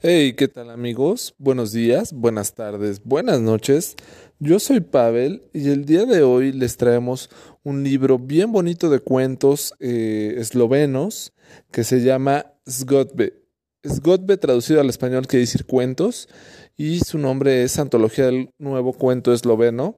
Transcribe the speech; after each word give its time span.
Hey, 0.00 0.34
¿qué 0.34 0.46
tal 0.46 0.70
amigos? 0.70 1.34
Buenos 1.38 1.72
días, 1.72 2.12
buenas 2.12 2.54
tardes, 2.54 3.02
buenas 3.02 3.40
noches. 3.40 3.96
Yo 4.38 4.60
soy 4.60 4.78
Pavel 4.78 5.42
y 5.52 5.70
el 5.70 5.86
día 5.86 6.04
de 6.04 6.22
hoy 6.22 6.52
les 6.52 6.76
traemos 6.76 7.30
un 7.64 7.82
libro 7.82 8.16
bien 8.16 8.52
bonito 8.52 8.90
de 8.90 9.00
cuentos 9.00 9.74
eh, 9.80 10.36
eslovenos 10.38 11.32
que 11.72 11.82
se 11.82 12.00
llama 12.00 12.46
Sgotbe. 12.70 13.42
Sgotbe 13.84 14.36
traducido 14.36 14.80
al 14.80 14.88
español 14.88 15.26
quiere 15.26 15.40
decir 15.40 15.66
cuentos 15.66 16.28
y 16.76 17.00
su 17.00 17.18
nombre 17.18 17.64
es 17.64 17.76
Antología 17.80 18.26
del 18.26 18.50
Nuevo 18.56 18.92
Cuento 18.92 19.32
Esloveno. 19.32 19.96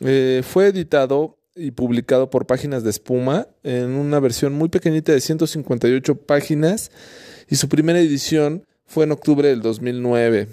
Eh, 0.00 0.40
fue 0.42 0.68
editado 0.68 1.36
y 1.54 1.72
publicado 1.72 2.30
por 2.30 2.46
Páginas 2.46 2.84
de 2.84 2.90
Espuma 2.90 3.48
en 3.62 3.90
una 3.90 4.18
versión 4.18 4.54
muy 4.54 4.70
pequeñita 4.70 5.12
de 5.12 5.20
158 5.20 6.14
páginas 6.22 6.90
y 7.50 7.56
su 7.56 7.68
primera 7.68 8.00
edición 8.00 8.64
fue 8.86 9.04
en 9.04 9.12
octubre 9.12 9.48
del 9.48 9.62
2009. 9.62 10.48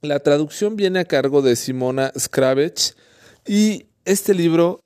La 0.00 0.20
traducción 0.20 0.76
viene 0.76 0.98
a 0.98 1.04
cargo 1.04 1.42
de 1.42 1.54
Simona 1.56 2.12
Skravech 2.18 2.94
y 3.46 3.86
este 4.04 4.34
libro 4.34 4.80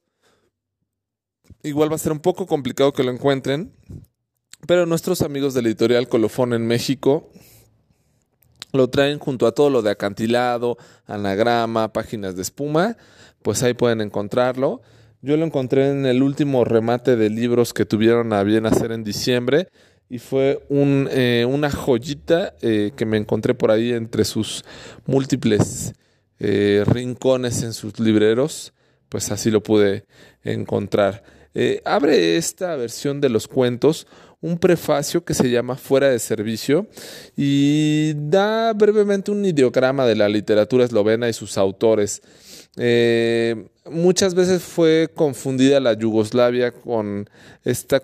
igual 1.62 1.90
va 1.90 1.96
a 1.96 1.98
ser 1.98 2.12
un 2.12 2.20
poco 2.20 2.46
complicado 2.46 2.92
que 2.92 3.02
lo 3.02 3.10
encuentren, 3.10 3.72
pero 4.66 4.86
nuestros 4.86 5.22
amigos 5.22 5.54
de 5.54 5.62
la 5.62 5.68
editorial 5.68 6.08
Colofón 6.08 6.52
en 6.52 6.66
México 6.66 7.30
lo 8.72 8.88
traen 8.88 9.18
junto 9.18 9.46
a 9.46 9.52
todo 9.52 9.70
lo 9.70 9.82
de 9.82 9.90
acantilado, 9.90 10.76
anagrama, 11.06 11.92
páginas 11.92 12.36
de 12.36 12.42
espuma, 12.42 12.96
pues 13.42 13.62
ahí 13.62 13.74
pueden 13.74 14.00
encontrarlo. 14.00 14.82
Yo 15.22 15.36
lo 15.36 15.46
encontré 15.46 15.90
en 15.90 16.04
el 16.04 16.22
último 16.22 16.64
remate 16.64 17.16
de 17.16 17.30
libros 17.30 17.72
que 17.72 17.86
tuvieron 17.86 18.32
a 18.32 18.42
bien 18.42 18.66
hacer 18.66 18.92
en 18.92 19.02
diciembre 19.02 19.68
y 20.08 20.18
fue 20.18 20.64
un, 20.68 21.08
eh, 21.10 21.44
una 21.48 21.70
joyita 21.70 22.54
eh, 22.62 22.92
que 22.96 23.04
me 23.04 23.16
encontré 23.16 23.54
por 23.54 23.70
ahí 23.70 23.92
entre 23.92 24.24
sus 24.24 24.64
múltiples 25.04 25.94
eh, 26.38 26.84
rincones 26.86 27.62
en 27.62 27.72
sus 27.72 27.98
libreros, 27.98 28.72
pues 29.08 29.30
así 29.32 29.50
lo 29.50 29.62
pude 29.62 30.04
encontrar. 30.42 31.22
abre 31.84 32.36
esta 32.36 32.76
versión 32.76 33.20
de 33.20 33.30
los 33.30 33.48
cuentos 33.48 34.06
un 34.40 34.58
prefacio 34.58 35.24
que 35.24 35.34
se 35.34 35.50
llama 35.50 35.76
Fuera 35.76 36.10
de 36.10 36.18
Servicio 36.18 36.86
y 37.36 38.12
da 38.14 38.72
brevemente 38.74 39.30
un 39.30 39.44
ideograma 39.44 40.06
de 40.06 40.14
la 40.14 40.28
literatura 40.28 40.84
eslovena 40.84 41.28
y 41.28 41.32
sus 41.32 41.56
autores. 41.56 42.22
Eh, 42.76 43.68
muchas 43.90 44.34
veces 44.34 44.62
fue 44.62 45.10
confundida 45.14 45.80
la 45.80 45.94
Yugoslavia 45.94 46.72
con 46.72 47.28
este 47.64 48.00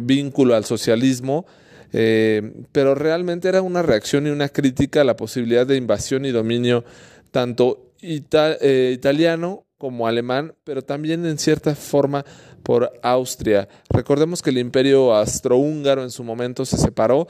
vínculo 0.00 0.54
al 0.54 0.64
socialismo, 0.64 1.46
pero 1.90 2.94
realmente 2.94 3.48
era 3.48 3.62
una 3.62 3.82
reacción 3.82 4.26
y 4.26 4.30
una 4.30 4.48
crítica 4.48 5.00
a 5.02 5.04
la 5.04 5.16
posibilidad 5.16 5.66
de 5.66 5.76
invasión 5.76 6.24
y 6.24 6.30
dominio 6.30 6.84
tanto 7.30 7.92
italiano 8.00 9.64
como 9.78 10.08
alemán, 10.08 10.54
pero 10.64 10.82
también 10.82 11.24
en 11.24 11.38
cierta 11.38 11.74
forma 11.74 12.24
por 12.64 12.92
Austria. 13.02 13.68
Recordemos 13.88 14.42
que 14.42 14.50
el 14.50 14.58
imperio 14.58 15.14
austrohúngaro 15.14 16.02
en 16.02 16.10
su 16.10 16.24
momento 16.24 16.64
se 16.64 16.76
separó 16.76 17.28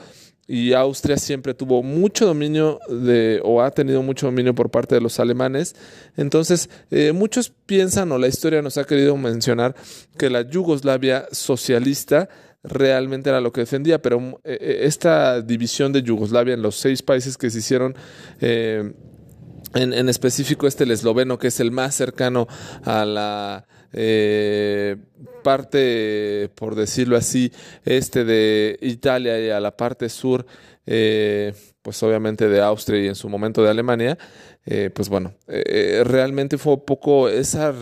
y 0.50 0.72
Austria 0.72 1.18
siempre 1.18 1.52
tuvo 1.52 1.82
mucho 1.82 2.24
dominio 2.24 2.80
de, 2.88 3.38
o 3.44 3.60
ha 3.60 3.70
tenido 3.70 4.02
mucho 4.02 4.26
dominio 4.26 4.54
por 4.54 4.70
parte 4.70 4.94
de 4.94 5.02
los 5.02 5.20
alemanes. 5.20 5.76
Entonces, 6.16 6.70
eh, 6.90 7.12
muchos 7.12 7.52
piensan, 7.66 8.10
o 8.12 8.18
la 8.18 8.28
historia 8.28 8.62
nos 8.62 8.78
ha 8.78 8.84
querido 8.84 9.14
mencionar, 9.18 9.76
que 10.16 10.30
la 10.30 10.40
Yugoslavia 10.40 11.28
socialista 11.32 12.30
realmente 12.62 13.28
era 13.28 13.42
lo 13.42 13.52
que 13.52 13.60
defendía, 13.60 14.00
pero 14.00 14.40
eh, 14.42 14.56
eh, 14.58 14.80
esta 14.84 15.42
división 15.42 15.92
de 15.92 16.02
Yugoslavia 16.02 16.54
en 16.54 16.62
los 16.62 16.76
seis 16.76 17.02
países 17.02 17.36
que 17.36 17.50
se 17.50 17.58
hicieron 17.58 17.94
en, 18.40 20.08
específico 20.08 20.66
este 20.66 20.84
el 20.84 20.92
esloveno, 20.92 21.38
que 21.38 21.48
es 21.48 21.60
el 21.60 21.70
más 21.72 21.94
cercano 21.94 22.48
a 22.84 23.04
la 23.04 23.66
eh, 23.92 24.96
parte, 25.42 26.50
por 26.54 26.74
decirlo 26.74 27.16
así, 27.16 27.52
este 27.84 28.24
de 28.24 28.78
Italia 28.82 29.40
y 29.40 29.50
a 29.50 29.60
la 29.60 29.76
parte 29.76 30.08
sur, 30.08 30.44
eh, 30.86 31.54
pues 31.82 32.02
obviamente 32.02 32.48
de 32.48 32.60
Austria 32.60 33.02
y 33.02 33.08
en 33.08 33.14
su 33.14 33.28
momento 33.28 33.62
de 33.62 33.70
Alemania, 33.70 34.18
eh, 34.66 34.90
pues 34.92 35.08
bueno, 35.08 35.32
realmente 35.46 36.58
fue 36.58 36.74
un 36.74 36.84
poco 36.84 37.28
esa 37.30 37.74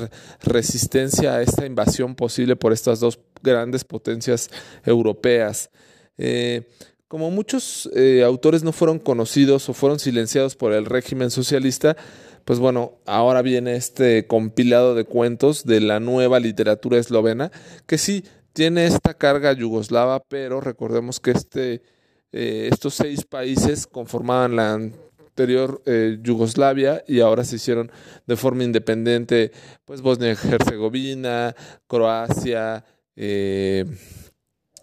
resistencia 0.43 1.35
a 1.35 1.43
esta 1.43 1.67
invasión 1.67 2.15
posible 2.15 2.55
por 2.55 2.73
estas 2.73 3.01
dos 3.01 3.19
grandes 3.43 3.83
potencias 3.83 4.49
europeas. 4.85 5.71
Como 7.09 7.31
muchos 7.31 7.91
autores 8.25 8.63
no 8.63 8.73
fueron 8.73 9.01
conocidos 9.01 9.69
o 9.69 9.75
fueron 9.75 9.99
silenciados 9.99 10.55
por 10.55 10.73
el 10.73 10.87
régimen 10.87 11.31
socialista, 11.31 11.97
pues 12.47 12.61
bueno, 12.61 12.93
ahora 13.07 13.43
viene 13.43 13.75
este 13.75 14.29
compilado 14.29 14.95
de 14.95 15.05
cuentos 15.05 15.65
de 15.65 15.81
la 15.81 15.99
nueva 15.99 16.39
literatura 16.39 16.97
eslovena, 16.97 17.51
que 17.87 17.99
sí 17.99 18.25
tiene 18.53 18.87
esta 18.87 19.15
carga 19.15 19.53
yugoslava, 19.53 20.21
pero 20.21 20.61
recordemos 20.61 21.19
que 21.19 21.33
este, 21.33 21.83
eh, 22.31 22.69
estos 22.71 22.95
seis 22.95 23.25
países 23.25 23.89
conformaban 23.89 24.55
la 24.55 24.75
anterior 24.75 25.83
eh, 25.87 26.19
Yugoslavia 26.23 27.03
y 27.09 27.19
ahora 27.19 27.43
se 27.43 27.57
hicieron 27.57 27.91
de 28.29 28.37
forma 28.37 28.63
independiente, 28.63 29.51
pues 29.85 30.01
Bosnia 30.01 30.29
y 30.29 30.49
Herzegovina, 30.55 31.57
Croacia, 31.89 32.85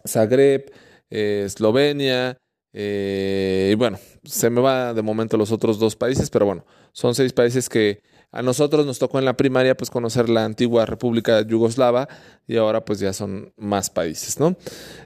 Zagreb, 0.05 0.69
eh, 1.09 1.43
Eslovenia, 1.45 2.37
eh, 2.73 3.69
y 3.71 3.75
bueno, 3.75 3.99
se 4.23 4.49
me 4.49 4.61
va 4.61 4.93
de 4.93 5.01
momento 5.01 5.37
los 5.37 5.51
otros 5.51 5.79
dos 5.79 5.95
países, 5.95 6.29
pero 6.29 6.45
bueno, 6.45 6.65
son 6.91 7.15
seis 7.15 7.31
países 7.33 7.69
que 7.69 8.01
a 8.31 8.41
nosotros 8.41 8.85
nos 8.85 8.99
tocó 8.99 9.19
en 9.19 9.25
la 9.25 9.37
primaria 9.37 9.77
pues 9.77 9.91
conocer 9.91 10.27
la 10.27 10.43
antigua 10.43 10.85
República 10.85 11.41
Yugoslava 11.41 12.07
y 12.47 12.57
ahora 12.57 12.83
pues 12.83 12.99
ya 12.99 13.13
son 13.13 13.53
más 13.57 13.89
países, 13.89 14.39
¿no? 14.39 14.57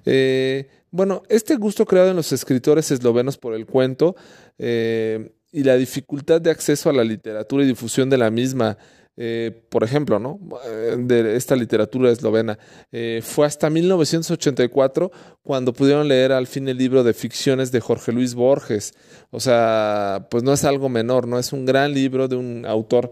Eh, 0.05 0.69
bueno, 0.91 1.23
este 1.27 1.57
gusto 1.57 1.85
creado 1.85 2.11
en 2.11 2.15
los 2.15 2.31
escritores 2.31 2.89
eslovenos 2.91 3.37
por 3.37 3.53
el 3.53 3.65
cuento 3.65 4.15
y 4.57 5.63
la 5.63 5.75
dificultad 5.75 6.39
de 6.39 6.49
acceso 6.49 6.89
a 6.89 6.93
la 6.93 7.03
literatura 7.03 7.63
y 7.63 7.67
difusión 7.67 8.09
de 8.09 8.17
la 8.17 8.31
misma 8.31 8.77
eh, 9.19 9.63
por 9.69 9.83
ejemplo, 9.83 10.19
¿no? 10.19 10.39
Eh, 10.63 10.95
de 10.99 11.35
esta 11.35 11.55
literatura 11.55 12.11
eslovena. 12.11 12.59
Eh, 12.91 13.21
fue 13.23 13.47
hasta 13.47 13.67
1984 13.67 15.11
cuando 15.41 15.73
pudieron 15.73 16.07
leer 16.07 16.31
al 16.31 16.45
fin 16.45 16.67
el 16.67 16.77
libro 16.77 17.03
de 17.03 17.15
ficciones 17.15 17.71
de 17.71 17.79
Jorge 17.79 18.11
Luis 18.11 18.35
Borges. 18.35 18.93
O 19.31 19.39
sea, 19.39 20.27
pues 20.29 20.43
no 20.43 20.53
es 20.53 20.63
algo 20.63 20.87
menor, 20.87 21.27
¿no? 21.27 21.39
Es 21.39 21.51
un 21.51 21.65
gran 21.65 21.93
libro 21.93 22.27
de 22.27 22.35
un 22.35 22.65
autor 22.67 23.09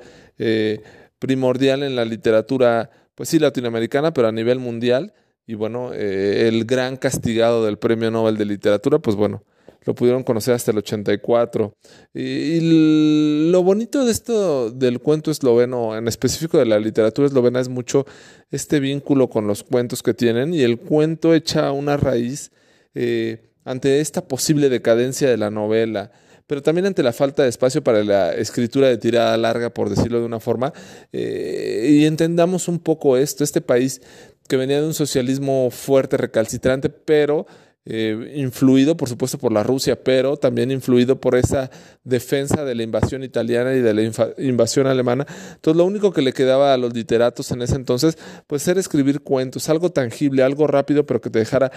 primordial 1.18 1.82
en 1.82 1.96
la 1.96 2.06
literatura, 2.06 2.92
pues 3.16 3.30
sí, 3.30 3.40
latinoamericana, 3.40 4.14
pero 4.14 4.28
a 4.28 4.32
nivel 4.32 4.60
mundial. 4.60 5.14
Y 5.48 5.56
bueno, 5.56 5.92
el 5.94 6.66
gran 6.66 6.98
castigado 6.98 7.66
del 7.66 7.78
Premio 7.78 8.12
Nobel 8.12 8.38
de 8.38 8.46
Literatura, 8.46 9.00
pues 9.00 9.16
bueno, 9.16 9.44
lo 9.86 9.96
pudieron 9.96 10.24
conocer 10.24 10.54
hasta 10.54 10.72
el 10.72 10.80
84. 10.80 11.74
Y, 12.14 13.50
lo 13.52 13.64
bonito 13.64 14.04
de 14.04 14.12
esto 14.12 14.72
del 14.72 15.00
cuento 15.00 15.32
esloveno, 15.32 15.96
en 15.96 16.08
específico 16.08 16.58
de 16.58 16.66
la 16.66 16.80
literatura 16.80 17.28
eslovena, 17.28 17.60
es 17.60 17.70
mucho 17.70 18.06
este 18.52 18.80
vínculo 18.80 19.30
con 19.30 19.48
los 19.48 19.64
cuentos 19.64 20.04
que 20.04 20.14
tienen 20.14 20.54
y 20.54 20.62
el 20.62 20.80
cuento 20.80 21.34
echa 21.34 21.72
una 21.72 21.98
raíz 21.98 22.52
eh, 22.94 23.52
ante 23.64 24.02
esta 24.02 24.28
posible 24.28 24.70
decadencia 24.70 25.30
de 25.30 25.38
la 25.38 25.50
novela 25.50 26.12
pero 26.48 26.62
también 26.62 26.86
ante 26.86 27.02
la 27.02 27.14
falta 27.14 27.44
de 27.44 27.50
espacio 27.50 27.84
para 27.84 28.04
la 28.04 28.34
escritura 28.34 28.88
de 28.88 28.98
tirada 28.98 29.36
larga, 29.38 29.72
por 29.72 29.90
decirlo 29.90 30.20
de 30.20 30.26
una 30.26 30.40
forma, 30.40 30.74
eh, 31.12 31.88
y 31.90 32.06
entendamos 32.06 32.68
un 32.68 32.80
poco 32.80 33.18
esto, 33.18 33.44
este 33.44 33.62
país 33.62 34.02
que 34.48 34.58
venía 34.58 34.80
de 34.80 34.86
un 34.86 34.94
socialismo 34.94 35.72
fuerte, 35.72 36.18
recalcitrante, 36.18 36.90
pero 36.90 37.48
eh, 37.86 38.34
influido 38.36 38.98
por 38.98 39.08
supuesto 39.08 39.38
por 39.38 39.52
la 39.52 39.62
Rusia, 39.62 40.02
pero 40.04 40.38
también 40.38 40.72
influido 40.72 41.22
por 41.22 41.36
esa 41.36 41.70
defensa 42.04 42.66
de 42.66 42.74
la 42.74 42.82
invasión 42.82 43.24
italiana 43.24 43.76
y 43.76 43.82
de 43.82 43.94
la 43.94 44.12
invasión 44.40 44.88
alemana. 44.88 45.28
Entonces 45.54 45.78
lo 45.78 45.86
único 45.86 46.12
que 46.12 46.24
le 46.24 46.34
quedaba 46.34 46.74
a 46.74 46.78
los 46.78 46.94
literatos 46.94 47.52
en 47.52 47.62
ese 47.62 47.76
entonces, 47.76 48.18
pues 48.48 48.68
era 48.68 48.80
escribir 48.80 49.22
cuentos, 49.22 49.70
algo 49.70 49.92
tangible, 49.92 50.42
algo 50.42 50.66
rápido, 50.66 51.06
pero 51.06 51.22
que 51.22 51.30
te 51.30 51.40
dejara 51.40 51.72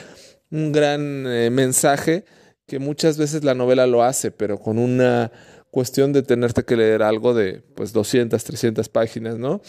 un 0.50 0.72
gran 0.72 1.26
eh, 1.26 1.50
mensaje 1.50 2.24
que 2.66 2.78
muchas 2.78 3.18
veces 3.18 3.44
la 3.44 3.54
novela 3.54 3.86
lo 3.86 4.02
hace, 4.02 4.30
pero 4.30 4.58
con 4.58 4.78
una 4.78 5.30
cuestión 5.70 6.12
de 6.12 6.22
tenerte 6.22 6.64
que 6.64 6.76
leer 6.76 7.02
algo 7.02 7.34
de 7.34 7.62
pues 7.74 7.92
200, 7.92 8.42
300 8.42 8.88
páginas, 8.88 9.38
¿no? 9.38 9.60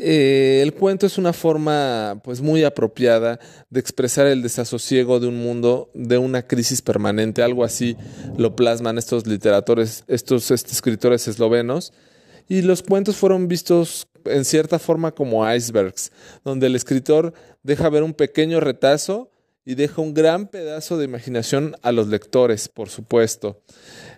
Eh, 0.00 0.60
el 0.62 0.74
cuento 0.74 1.06
es 1.06 1.18
una 1.18 1.32
forma 1.32 2.20
pues 2.22 2.40
muy 2.40 2.62
apropiada 2.62 3.40
de 3.68 3.80
expresar 3.80 4.28
el 4.28 4.42
desasosiego 4.42 5.18
de 5.18 5.26
un 5.26 5.38
mundo 5.38 5.90
de 5.92 6.18
una 6.18 6.46
crisis 6.46 6.82
permanente, 6.82 7.42
algo 7.42 7.64
así 7.64 7.96
lo 8.36 8.54
plasman 8.54 8.96
estos 8.96 9.26
literatores, 9.26 10.04
estos 10.06 10.52
este, 10.52 10.70
escritores 10.70 11.26
eslovenos 11.26 11.92
y 12.48 12.62
los 12.62 12.82
cuentos 12.82 13.16
fueron 13.16 13.48
vistos 13.48 14.06
en 14.24 14.44
cierta 14.44 14.78
forma 14.78 15.12
como 15.12 15.50
icebergs, 15.52 16.12
donde 16.44 16.68
el 16.68 16.76
escritor 16.76 17.34
deja 17.64 17.88
ver 17.88 18.04
un 18.04 18.14
pequeño 18.14 18.60
retazo 18.60 19.32
y 19.64 19.74
deja 19.74 20.00
un 20.00 20.14
gran 20.14 20.46
pedazo 20.46 20.96
de 20.96 21.06
imaginación 21.06 21.76
a 21.82 21.90
los 21.90 22.06
lectores, 22.06 22.68
por 22.68 22.88
supuesto. 22.88 23.62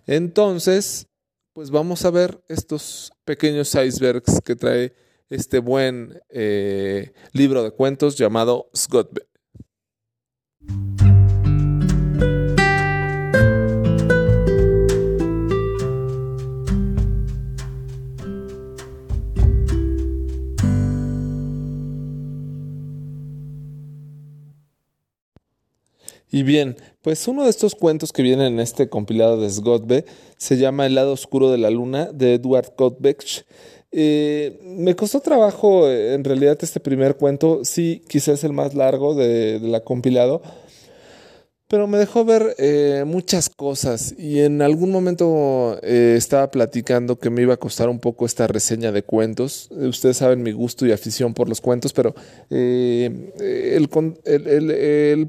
Entonces, 0.07 1.07
pues 1.55 1.71
vamos 1.71 2.05
a 2.05 2.11
ver 2.11 2.41
estos 2.49 3.13
pequeños 3.25 3.75
icebergs 3.75 4.41
que 4.45 4.55
trae 4.55 4.93
este 5.31 5.61
buen 5.61 6.21
eh, 6.29 7.13
libro 7.33 7.63
de 7.63 7.71
cuentos 7.71 8.19
llamado 8.19 8.69
Scott 8.77 9.21
Y 26.33 26.45
bien, 26.45 26.77
pues 27.03 27.27
uno 27.27 27.43
de 27.43 27.51
estos 27.51 27.75
cuentos 27.75 28.13
que 28.13 28.23
vienen 28.23 28.55
en 28.55 28.61
este 28.61 28.89
compilado 28.89 29.41
de 29.41 29.51
Sgotbe 29.51 30.05
se 30.37 30.59
llama 30.59 30.87
El 30.87 30.95
lado 30.95 31.13
oscuro 31.13 31.51
de 31.51 31.59
la 31.59 31.71
luna 31.71 32.11
de 32.13 32.35
Edward 32.35 32.77
Kotbech. 32.77 33.45
Eh, 33.93 34.61
me 34.63 34.95
costó 34.95 35.21
trabajo 35.21 35.91
en 35.91 36.23
realidad 36.23 36.57
este 36.61 36.79
primer 36.79 37.17
cuento, 37.17 37.65
sí, 37.65 38.03
quizás 38.09 38.45
el 38.45 38.53
más 38.53 38.75
largo 38.75 39.15
de, 39.17 39.59
la 39.61 39.81
compilado, 39.81 40.43
pero 41.67 41.87
me 41.87 41.99
dejó 41.99 42.25
ver 42.25 42.55
eh, 42.59 43.05
muchas 43.07 43.49
cosas 43.49 44.13
y 44.19 44.41
en 44.41 44.61
algún 44.61 44.91
momento 44.91 45.79
eh, 45.83 46.15
estaba 46.17 46.51
platicando 46.51 47.19
que 47.19 47.31
me 47.31 47.43
iba 47.43 47.55
a 47.55 47.59
costar 47.59 47.89
un 47.89 48.01
poco 48.01 48.27
esta 48.27 48.49
reseña 48.49 48.91
de 48.91 49.05
cuentos. 49.05 49.69
Eh, 49.71 49.87
ustedes 49.87 50.17
saben 50.17 50.43
mi 50.43 50.51
gusto 50.51 50.85
y 50.85 50.91
afición 50.91 51.33
por 51.33 51.49
los 51.49 51.61
cuentos, 51.61 51.93
pero 51.93 52.15
el, 52.51 53.19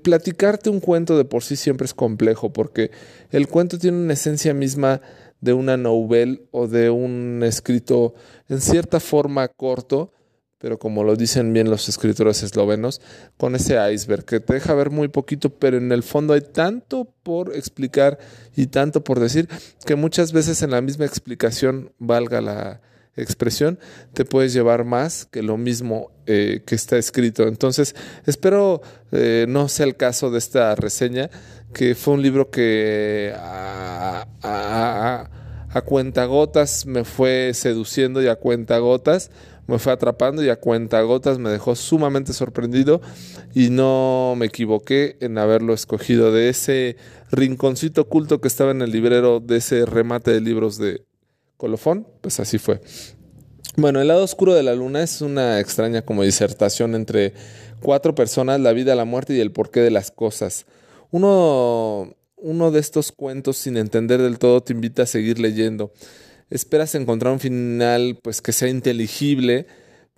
platicarte 0.01 0.71
un 0.71 0.79
cuento 0.79 1.15
de 1.15 1.25
por 1.25 1.43
sí 1.43 1.55
siempre 1.55 1.85
es 1.85 1.93
complejo 1.93 2.51
porque 2.51 2.89
el 3.29 3.47
cuento 3.47 3.77
tiene 3.77 3.97
una 3.97 4.13
esencia 4.13 4.55
misma 4.55 5.01
de 5.41 5.53
una 5.53 5.75
novel 5.75 6.47
o 6.51 6.67
de 6.67 6.89
un 6.89 7.41
escrito 7.43 8.13
en 8.47 8.61
cierta 8.61 8.99
forma 8.99 9.47
corto 9.49 10.13
pero 10.61 10.77
como 10.77 11.03
lo 11.03 11.15
dicen 11.15 11.51
bien 11.53 11.71
los 11.71 11.89
escritores 11.89 12.43
eslovenos, 12.43 13.01
con 13.35 13.55
ese 13.55 13.77
iceberg 13.91 14.23
que 14.23 14.39
te 14.39 14.53
deja 14.53 14.75
ver 14.75 14.91
muy 14.91 15.07
poquito, 15.07 15.49
pero 15.49 15.77
en 15.77 15.91
el 15.91 16.03
fondo 16.03 16.33
hay 16.35 16.41
tanto 16.41 17.11
por 17.23 17.55
explicar 17.55 18.19
y 18.55 18.67
tanto 18.67 19.03
por 19.03 19.19
decir 19.19 19.49
que 19.87 19.95
muchas 19.95 20.31
veces 20.31 20.61
en 20.61 20.69
la 20.69 20.81
misma 20.81 21.05
explicación, 21.05 21.91
valga 21.97 22.41
la 22.41 22.81
expresión, 23.15 23.79
te 24.13 24.23
puedes 24.23 24.53
llevar 24.53 24.85
más 24.85 25.25
que 25.25 25.41
lo 25.41 25.57
mismo 25.57 26.11
eh, 26.27 26.61
que 26.65 26.75
está 26.75 26.97
escrito. 26.97 27.47
Entonces, 27.47 27.95
espero 28.27 28.81
eh, 29.11 29.47
no 29.49 29.67
sea 29.67 29.87
el 29.87 29.97
caso 29.97 30.29
de 30.29 30.37
esta 30.37 30.75
reseña, 30.75 31.31
que 31.73 31.95
fue 31.95 32.13
un 32.15 32.21
libro 32.21 32.49
que 32.49 33.33
a, 33.35 34.27
a, 34.41 35.29
a 35.69 35.81
cuentagotas 35.81 36.85
me 36.85 37.03
fue 37.03 37.51
seduciendo 37.53 38.21
y 38.21 38.27
a 38.27 38.35
cuentagotas 38.35 39.31
me 39.67 39.79
fue 39.79 39.93
atrapando 39.93 40.43
y 40.43 40.49
a 40.49 40.59
cuentagotas 40.59 41.39
me 41.39 41.49
dejó 41.49 41.75
sumamente 41.75 42.33
sorprendido 42.33 43.01
y 43.53 43.69
no 43.69 44.33
me 44.37 44.47
equivoqué 44.47 45.17
en 45.21 45.37
haberlo 45.37 45.73
escogido 45.73 46.31
de 46.31 46.49
ese 46.49 46.97
rinconcito 47.31 48.01
oculto 48.01 48.41
que 48.41 48.47
estaba 48.47 48.71
en 48.71 48.81
el 48.81 48.91
librero 48.91 49.39
de 49.39 49.57
ese 49.57 49.85
remate 49.85 50.31
de 50.31 50.41
libros 50.41 50.77
de 50.77 51.05
colofón, 51.57 52.07
pues 52.21 52.39
así 52.39 52.57
fue. 52.57 52.81
Bueno, 53.77 54.01
el 54.01 54.09
lado 54.09 54.23
oscuro 54.23 54.53
de 54.53 54.63
la 54.63 54.75
luna 54.75 55.01
es 55.03 55.21
una 55.21 55.59
extraña 55.61 56.01
como 56.01 56.23
disertación 56.23 56.93
entre 56.93 57.33
cuatro 57.81 58.13
personas, 58.13 58.59
la 58.59 58.73
vida, 58.73 58.95
la 58.95 59.05
muerte 59.05 59.33
y 59.33 59.39
el 59.39 59.51
porqué 59.51 59.79
de 59.79 59.91
las 59.91 60.11
cosas. 60.11 60.65
Uno, 61.11 62.15
uno 62.37 62.71
de 62.71 62.79
estos 62.79 63.11
cuentos 63.11 63.57
sin 63.57 63.77
entender 63.77 64.21
del 64.21 64.39
todo 64.39 64.61
te 64.61 64.73
invita 64.73 65.03
a 65.03 65.05
seguir 65.05 65.39
leyendo 65.39 65.93
esperas 66.51 66.93
encontrar 66.95 67.33
un 67.33 67.39
final 67.39 68.19
pues 68.21 68.41
que 68.41 68.51
sea 68.51 68.67
inteligible, 68.67 69.65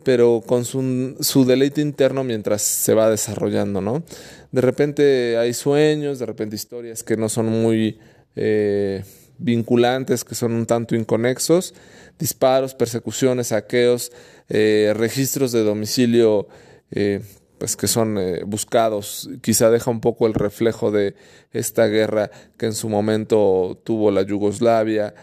pero 0.03 0.43
con 0.45 0.65
su, 0.65 1.15
su, 1.21 1.45
deleite 1.45 1.79
interno 1.79 2.25
mientras 2.25 2.61
se 2.61 2.93
va 2.93 3.09
desarrollando, 3.09 3.79
¿no? 3.79 4.03
De 4.51 4.59
repente 4.59 5.37
hay 5.37 5.53
sueños, 5.53 6.19
de 6.19 6.25
repente 6.25 6.57
historias 6.57 7.03
que 7.03 7.15
no 7.15 7.29
son 7.29 7.45
muy 7.45 7.99
eh, 8.35 9.05
vinculantes, 9.37 10.25
que 10.25 10.35
son 10.35 10.53
un 10.53 10.65
tanto 10.65 10.95
inconexos, 10.95 11.73
disparos, 12.19 12.73
persecuciones, 12.73 13.47
saqueos, 13.47 14.11
eh, 14.49 14.91
registros 14.95 15.51
de 15.51 15.63
domicilio, 15.63 16.47
eh, 16.91 17.21
pues 17.57 17.75
que 17.75 17.87
son 17.87 18.19
buscados. 18.45 19.29
Quizá 19.41 19.69
deja 19.69 19.91
un 19.91 20.01
poco 20.01 20.27
el 20.27 20.33
reflejo 20.33 20.91
de 20.91 21.15
esta 21.51 21.87
guerra 21.87 22.31
que 22.57 22.65
en 22.65 22.73
su 22.73 22.89
momento 22.89 23.79
tuvo 23.83 24.11
la 24.11 24.23
Yugoslavia, 24.23 25.13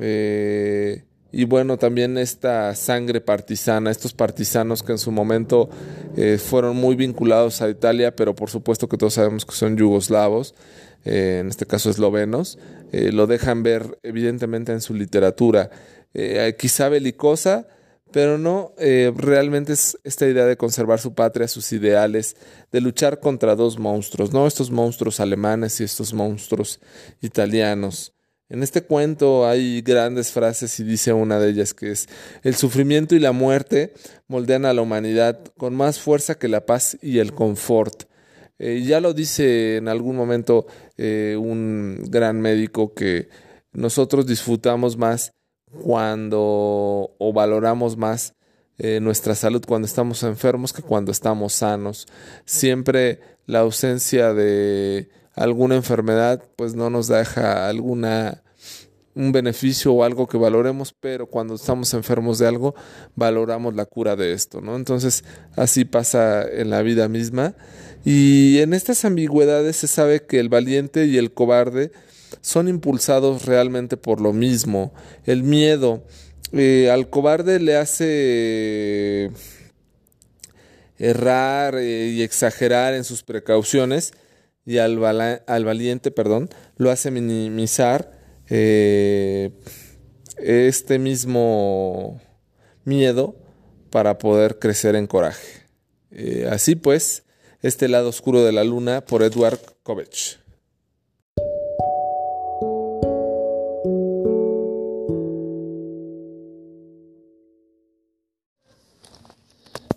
eh, 0.00 1.04
y 1.30 1.44
bueno, 1.44 1.78
también 1.78 2.18
esta 2.18 2.74
sangre 2.74 3.20
partisana, 3.20 3.90
estos 3.90 4.12
partisanos 4.12 4.82
que 4.82 4.92
en 4.92 4.98
su 4.98 5.10
momento 5.10 5.70
eh, 6.16 6.38
fueron 6.38 6.76
muy 6.76 6.94
vinculados 6.94 7.62
a 7.62 7.70
Italia, 7.70 8.14
pero 8.14 8.34
por 8.34 8.50
supuesto 8.50 8.88
que 8.88 8.98
todos 8.98 9.14
sabemos 9.14 9.46
que 9.46 9.54
son 9.54 9.76
yugoslavos, 9.76 10.54
eh, 11.04 11.38
en 11.40 11.48
este 11.48 11.66
caso 11.66 11.90
eslovenos, 11.90 12.58
lo 12.92 13.26
dejan 13.26 13.62
ver 13.62 13.98
evidentemente 14.02 14.70
en 14.72 14.82
su 14.82 14.92
literatura, 14.92 15.70
quizá 16.58 16.90
belicosa, 16.90 17.66
pero 18.12 18.38
no, 18.38 18.74
realmente 18.78 19.72
es 19.72 19.98
esta 20.04 20.26
idea 20.26 20.44
de 20.44 20.56
conservar 20.56 21.00
su 21.00 21.14
patria, 21.14 21.48
sus 21.48 21.72
ideales, 21.72 22.36
de 22.70 22.80
luchar 22.80 23.20
contra 23.20 23.56
dos 23.56 23.78
monstruos, 23.78 24.32
¿no? 24.32 24.46
Estos 24.46 24.70
monstruos 24.70 25.20
alemanes 25.20 25.80
y 25.80 25.84
estos 25.84 26.12
monstruos 26.12 26.80
italianos. 27.20 28.12
En 28.52 28.62
este 28.62 28.82
cuento 28.82 29.48
hay 29.48 29.80
grandes 29.80 30.30
frases 30.30 30.78
y 30.78 30.84
dice 30.84 31.14
una 31.14 31.38
de 31.38 31.48
ellas 31.48 31.72
que 31.72 31.90
es, 31.90 32.06
el 32.42 32.54
sufrimiento 32.54 33.14
y 33.14 33.18
la 33.18 33.32
muerte 33.32 33.94
moldean 34.28 34.66
a 34.66 34.74
la 34.74 34.82
humanidad 34.82 35.42
con 35.56 35.74
más 35.74 35.98
fuerza 35.98 36.34
que 36.34 36.48
la 36.48 36.66
paz 36.66 36.98
y 37.00 37.18
el 37.18 37.32
confort. 37.32 38.02
Eh, 38.58 38.82
ya 38.86 39.00
lo 39.00 39.14
dice 39.14 39.76
en 39.76 39.88
algún 39.88 40.16
momento 40.16 40.66
eh, 40.98 41.34
un 41.40 42.04
gran 42.10 42.42
médico 42.42 42.92
que 42.92 43.30
nosotros 43.72 44.26
disfrutamos 44.26 44.98
más 44.98 45.32
cuando 45.80 47.14
o 47.18 47.32
valoramos 47.32 47.96
más 47.96 48.34
eh, 48.78 49.00
nuestra 49.00 49.34
salud 49.34 49.64
cuando 49.66 49.86
estamos 49.86 50.22
enfermos 50.22 50.72
que 50.72 50.82
cuando 50.82 51.12
estamos 51.12 51.52
sanos. 51.52 52.06
Siempre 52.44 53.20
la 53.46 53.60
ausencia 53.60 54.34
de 54.34 55.08
alguna 55.34 55.76
enfermedad 55.76 56.42
pues 56.56 56.74
no 56.74 56.90
nos 56.90 57.08
deja 57.08 57.68
alguna 57.68 58.42
un 59.14 59.32
beneficio 59.32 59.92
o 59.92 60.04
algo 60.04 60.26
que 60.26 60.38
valoremos, 60.38 60.94
pero 60.98 61.26
cuando 61.26 61.54
estamos 61.54 61.92
enfermos 61.94 62.38
de 62.38 62.46
algo, 62.48 62.74
valoramos 63.14 63.74
la 63.74 63.84
cura 63.84 64.16
de 64.16 64.32
esto, 64.32 64.60
¿no? 64.60 64.74
Entonces, 64.74 65.24
así 65.54 65.84
pasa 65.84 66.48
en 66.50 66.70
la 66.70 66.82
vida 66.82 67.08
misma. 67.08 67.54
Y 68.04 68.58
en 68.60 68.74
estas 68.74 69.04
ambigüedades 69.04 69.76
se 69.76 69.86
sabe 69.86 70.24
que 70.24 70.40
el 70.40 70.48
valiente 70.48 71.06
y 71.06 71.18
el 71.18 71.32
cobarde 71.32 71.92
son 72.40 72.68
impulsados 72.68 73.44
realmente 73.44 73.96
por 73.96 74.20
lo 74.20 74.32
mismo. 74.32 74.92
El 75.24 75.42
miedo 75.42 76.04
eh, 76.52 76.90
al 76.90 77.08
cobarde 77.10 77.60
le 77.60 77.76
hace 77.76 79.30
errar 80.98 81.76
eh, 81.76 82.08
y 82.08 82.22
exagerar 82.22 82.94
en 82.94 83.04
sus 83.04 83.22
precauciones 83.22 84.12
y 84.64 84.78
al, 84.78 85.02
al 85.46 85.64
valiente, 85.64 86.10
perdón, 86.10 86.48
lo 86.76 86.90
hace 86.90 87.10
minimizar 87.10 88.12
eh, 88.48 89.50
este 90.36 90.98
mismo 90.98 92.20
miedo 92.84 93.36
para 93.90 94.18
poder 94.18 94.58
crecer 94.58 94.94
en 94.94 95.06
coraje. 95.06 95.62
Eh, 96.10 96.48
así 96.50 96.74
pues, 96.74 97.24
este 97.62 97.88
lado 97.88 98.08
oscuro 98.08 98.44
de 98.44 98.52
la 98.52 98.64
luna 98.64 99.04
por 99.04 99.22
Edward 99.22 99.60
Kovach. 99.82 100.41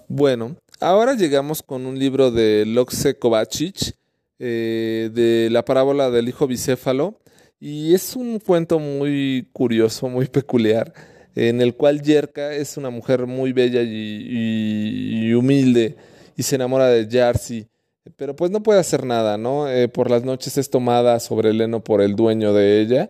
Bueno, 0.07 0.55
ahora 0.79 1.15
llegamos 1.15 1.63
con 1.63 1.88
un 1.88 1.97
libro 1.97 2.29
de 2.29 2.63
Loxe 2.67 3.17
Kovacic, 3.17 3.95
eh, 4.38 5.09
de 5.12 5.50
la 5.50 5.65
parábola 5.65 6.12
del 6.12 6.29
hijo 6.29 6.45
bicéfalo, 6.45 7.19
y 7.59 7.95
es 7.95 8.15
un 8.15 8.38
cuento 8.39 8.77
muy 8.77 9.50
curioso, 9.51 10.07
muy 10.07 10.27
peculiar, 10.27 10.93
en 11.33 11.59
el 11.59 11.75
cual 11.75 12.03
Yerka 12.03 12.53
es 12.53 12.77
una 12.77 12.91
mujer 12.91 13.25
muy 13.25 13.51
bella 13.51 13.81
y, 13.83 15.33
humilde 15.33 15.95
y 16.38 16.43
se 16.43 16.55
enamora 16.55 16.88
de 16.88 17.07
Jarcy, 17.09 17.67
pero 18.15 18.35
pues 18.35 18.51
no 18.51 18.62
puede 18.62 18.79
hacer 18.79 19.05
nada, 19.05 19.39
¿no? 19.39 19.67
Eh, 19.67 19.88
por 19.88 20.12
las 20.12 20.24
noches 20.24 20.57
es 20.59 20.69
tomada 20.69 21.19
sobre 21.19 21.50
el 21.50 21.59
heno 21.59 21.83
por 21.83 22.01
el 22.03 22.15
dueño 22.15 22.53
de 22.53 22.81
ella, 22.81 23.09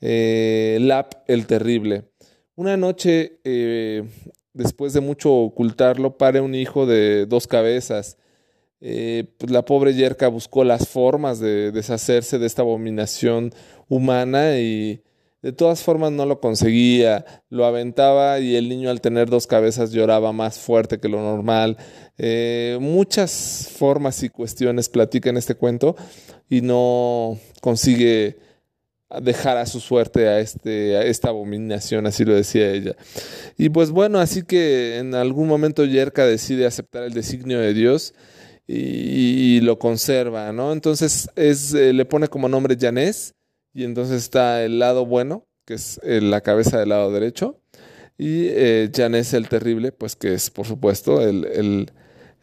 eh, 0.00 0.78
Lap 0.80 1.12
el 1.26 1.46
Terrible. 1.46 2.04
Una 2.54 2.76
noche, 2.76 3.40
eh, 3.44 4.04
después 4.56 4.92
de 4.92 5.00
mucho 5.00 5.32
ocultarlo, 5.32 6.16
pare 6.16 6.40
un 6.40 6.54
hijo 6.54 6.86
de 6.86 7.26
dos 7.26 7.46
cabezas 7.46 8.16
eh, 8.80 9.24
pues 9.38 9.50
la 9.50 9.64
pobre 9.64 9.94
Yerka 9.94 10.28
buscó 10.28 10.62
las 10.62 10.88
formas 10.88 11.38
de 11.38 11.72
deshacerse 11.72 12.38
de 12.38 12.46
esta 12.46 12.62
abominación 12.62 13.52
humana 13.88 14.58
y 14.58 15.02
de 15.40 15.52
todas 15.52 15.82
formas 15.82 16.12
no 16.12 16.26
lo 16.26 16.40
conseguía, 16.40 17.24
lo 17.48 17.64
aventaba 17.64 18.38
y 18.40 18.56
el 18.56 18.68
niño 18.68 18.90
al 18.90 19.00
tener 19.00 19.30
dos 19.30 19.46
cabezas 19.46 19.92
lloraba 19.92 20.32
más 20.32 20.58
fuerte 20.58 20.98
que 20.98 21.08
lo 21.08 21.20
normal. 21.20 21.78
Eh, 22.18 22.78
muchas 22.80 23.70
formas 23.76 24.22
y 24.22 24.28
cuestiones 24.28 24.88
platica 24.88 25.30
en 25.30 25.36
este 25.38 25.54
cuento 25.54 25.96
y 26.50 26.60
no 26.60 27.38
consigue 27.62 28.38
dejar 29.20 29.56
a 29.56 29.66
su 29.66 29.80
suerte 29.80 30.28
a, 30.28 30.40
este, 30.40 30.96
a 30.96 31.02
esta 31.04 31.28
abominación, 31.28 32.06
así 32.06 32.24
lo 32.24 32.34
decía 32.34 32.70
ella. 32.70 32.96
Y 33.56 33.68
pues 33.68 33.90
bueno, 33.90 34.18
así 34.18 34.42
que 34.42 34.98
en 34.98 35.14
algún 35.14 35.48
momento 35.48 35.84
Yerka 35.84 36.26
decide 36.26 36.66
aceptar 36.66 37.04
el 37.04 37.12
designio 37.12 37.60
de 37.60 37.72
Dios 37.72 38.14
y, 38.66 39.60
lo 39.60 39.78
conserva, 39.78 40.52
¿no? 40.52 40.72
Entonces 40.72 41.30
es, 41.36 41.72
eh, 41.74 41.92
le 41.92 42.04
pone 42.04 42.28
como 42.28 42.48
nombre 42.48 42.76
Janés 42.78 43.34
y 43.72 43.84
entonces 43.84 44.22
está 44.22 44.64
el 44.64 44.78
lado 44.78 45.06
bueno, 45.06 45.46
que 45.64 45.74
es 45.74 46.00
eh, 46.02 46.20
la 46.20 46.40
cabeza 46.40 46.78
del 46.78 46.88
lado 46.88 47.12
derecho, 47.12 47.60
y 48.18 48.46
eh, 48.48 48.90
el 48.94 49.48
terrible, 49.48 49.92
pues 49.92 50.16
que 50.16 50.34
es 50.34 50.50
por 50.50 50.66
supuesto 50.66 51.20
el, 51.20 51.44
el, 51.44 51.92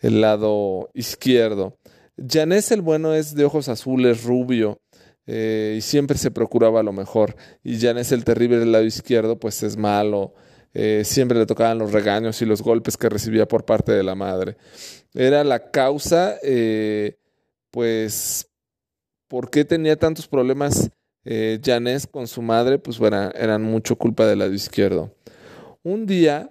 el 0.02 0.22
lado 0.22 0.90
izquierdo. 0.94 1.78
Janés 2.18 2.72
el 2.72 2.82
bueno 2.82 3.14
es 3.16 3.36
de 3.36 3.46
ojos 3.46 3.70
azules, 3.70 4.24
rubio, 4.24 4.83
eh, 5.26 5.76
y 5.78 5.82
siempre 5.82 6.18
se 6.18 6.32
procuraba 6.32 6.84
lo 6.84 6.94
mejor. 6.94 7.36
Y 7.64 7.80
Janés 7.80 8.12
el 8.12 8.24
terrible 8.24 8.60
del 8.60 8.72
lado 8.72 8.86
izquierdo, 8.86 9.40
pues 9.40 9.64
es 9.64 9.78
malo. 9.78 10.34
Eh, 10.74 11.04
siempre 11.06 11.38
le 11.38 11.46
tocaban 11.46 11.78
los 11.78 11.92
regaños 11.92 12.42
y 12.42 12.46
los 12.46 12.62
golpes 12.64 12.98
que 12.98 13.10
recibía 13.10 13.48
por 13.48 13.66
parte 13.66 13.92
de 13.92 14.04
la 14.04 14.16
madre. 14.16 14.58
Era 15.14 15.44
la 15.44 15.70
causa, 15.70 16.38
eh, 16.42 17.18
pues, 17.70 18.50
¿por 19.28 19.52
qué 19.52 19.66
tenía 19.66 19.96
tantos 19.98 20.28
problemas 20.28 20.90
eh, 21.26 21.60
Janés 21.64 22.08
con 22.08 22.28
su 22.28 22.42
madre? 22.42 22.80
Pues 22.80 22.98
bueno, 22.98 23.32
eran 23.36 23.62
mucho 23.62 23.96
culpa 23.96 24.26
del 24.26 24.40
lado 24.40 24.54
izquierdo. 24.54 25.16
Un 25.84 26.08
día, 26.08 26.50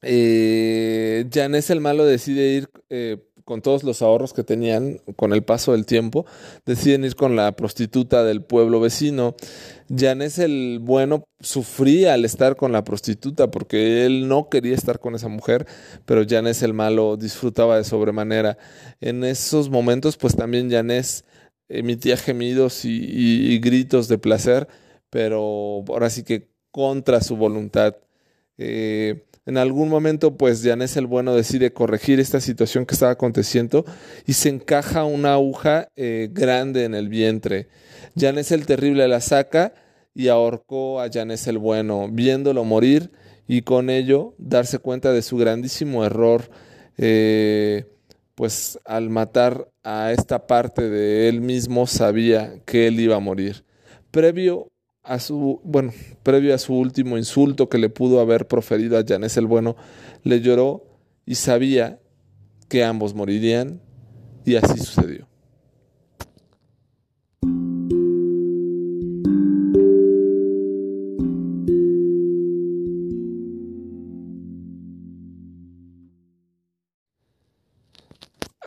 Janés 0.00 1.68
el 1.68 1.80
malo 1.80 2.06
decide 2.06 2.48
ir 2.52 2.70
con 3.50 3.62
todos 3.62 3.82
los 3.82 4.00
ahorros 4.00 4.32
que 4.32 4.44
tenían 4.44 5.00
con 5.16 5.32
el 5.32 5.42
paso 5.42 5.72
del 5.72 5.84
tiempo, 5.84 6.24
deciden 6.66 7.04
ir 7.04 7.16
con 7.16 7.34
la 7.34 7.50
prostituta 7.50 8.22
del 8.22 8.44
pueblo 8.44 8.78
vecino. 8.78 9.34
Janés 9.92 10.38
el 10.38 10.78
bueno 10.80 11.24
sufría 11.40 12.14
al 12.14 12.24
estar 12.24 12.54
con 12.54 12.70
la 12.70 12.84
prostituta 12.84 13.50
porque 13.50 14.06
él 14.06 14.28
no 14.28 14.48
quería 14.50 14.76
estar 14.76 15.00
con 15.00 15.16
esa 15.16 15.26
mujer, 15.26 15.66
pero 16.06 16.24
Janés 16.28 16.62
el 16.62 16.74
malo 16.74 17.16
disfrutaba 17.16 17.76
de 17.76 17.82
sobremanera. 17.82 18.56
En 19.00 19.24
esos 19.24 19.68
momentos, 19.68 20.16
pues 20.16 20.36
también 20.36 20.70
Janés 20.70 21.24
emitía 21.68 22.16
gemidos 22.16 22.84
y, 22.84 23.58
gritos 23.58 24.06
de 24.06 24.18
placer, 24.18 24.68
pero 25.10 25.82
ahora 25.88 26.08
sí 26.08 26.22
que 26.22 26.46
contra 26.70 27.20
su 27.20 27.36
voluntad. 27.36 27.96
Eh, 28.58 29.24
en 29.46 29.56
algún 29.56 29.88
momento, 29.88 30.36
pues 30.36 30.62
Janés 30.62 30.96
el 30.96 31.06
Bueno 31.06 31.34
decide 31.34 31.72
corregir 31.72 32.20
esta 32.20 32.40
situación 32.40 32.84
que 32.84 32.94
estaba 32.94 33.12
aconteciendo 33.12 33.84
y 34.26 34.34
se 34.34 34.50
encaja 34.50 35.04
una 35.04 35.34
aguja 35.34 35.88
eh, 35.96 36.28
grande 36.30 36.84
en 36.84 36.94
el 36.94 37.08
vientre. 37.08 37.68
Janés 38.18 38.52
el 38.52 38.66
Terrible 38.66 39.08
la 39.08 39.20
saca 39.20 39.72
y 40.14 40.28
ahorcó 40.28 41.00
a 41.00 41.08
Janés 41.10 41.46
el 41.46 41.58
Bueno, 41.58 42.08
viéndolo 42.10 42.64
morir 42.64 43.10
y 43.48 43.62
con 43.62 43.88
ello 43.88 44.34
darse 44.38 44.78
cuenta 44.78 45.12
de 45.12 45.22
su 45.22 45.36
grandísimo 45.36 46.04
error, 46.04 46.50
eh, 46.98 47.86
pues 48.34 48.78
al 48.84 49.08
matar 49.08 49.68
a 49.82 50.12
esta 50.12 50.46
parte 50.46 50.88
de 50.88 51.28
él 51.28 51.40
mismo 51.40 51.86
sabía 51.86 52.60
que 52.66 52.86
él 52.86 53.00
iba 53.00 53.16
a 53.16 53.20
morir. 53.20 53.64
Previo 54.10 54.70
a 55.02 55.18
su, 55.18 55.60
bueno, 55.64 55.92
previo 56.22 56.54
a 56.54 56.58
su 56.58 56.74
último 56.74 57.16
insulto 57.16 57.68
que 57.68 57.78
le 57.78 57.88
pudo 57.88 58.20
haber 58.20 58.46
proferido 58.46 58.98
a 58.98 59.04
Janés 59.06 59.36
el 59.36 59.46
Bueno, 59.46 59.76
le 60.22 60.40
lloró 60.40 60.84
y 61.24 61.36
sabía 61.36 62.00
que 62.68 62.84
ambos 62.84 63.14
morirían 63.14 63.80
y 64.44 64.56
así 64.56 64.78
sucedió. 64.78 65.29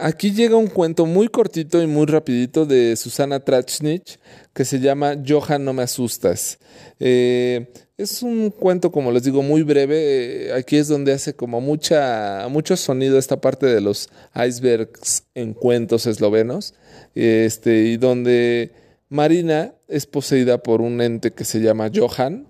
Aquí 0.05 0.33
llega 0.33 0.57
un 0.57 0.67
cuento 0.67 1.05
muy 1.05 1.29
cortito 1.29 1.81
y 1.81 1.87
muy 1.87 2.05
rapidito 2.05 2.65
de 2.65 2.97
Susana 2.97 3.39
Trachnich 3.39 4.19
que 4.53 4.65
se 4.65 4.81
llama 4.81 5.15
Johan, 5.25 5.63
no 5.63 5.71
me 5.71 5.83
asustas. 5.83 6.59
Eh, 6.99 7.71
es 7.97 8.21
un 8.21 8.49
cuento, 8.49 8.91
como 8.91 9.13
les 9.13 9.23
digo, 9.23 9.41
muy 9.41 9.63
breve. 9.63 10.47
Eh, 10.47 10.53
aquí 10.55 10.75
es 10.75 10.89
donde 10.89 11.13
hace 11.13 11.37
como 11.37 11.61
mucha, 11.61 12.47
mucho 12.49 12.75
sonido 12.75 13.17
esta 13.17 13.39
parte 13.39 13.65
de 13.65 13.79
los 13.79 14.09
icebergs 14.35 15.23
en 15.35 15.53
cuentos 15.53 16.05
eslovenos. 16.05 16.73
Este, 17.15 17.83
y 17.83 17.95
donde 17.95 18.73
Marina 19.07 19.73
es 19.87 20.05
poseída 20.05 20.57
por 20.57 20.81
un 20.81 20.99
ente 20.99 21.31
que 21.31 21.45
se 21.45 21.61
llama 21.61 21.89
Johan 21.95 22.45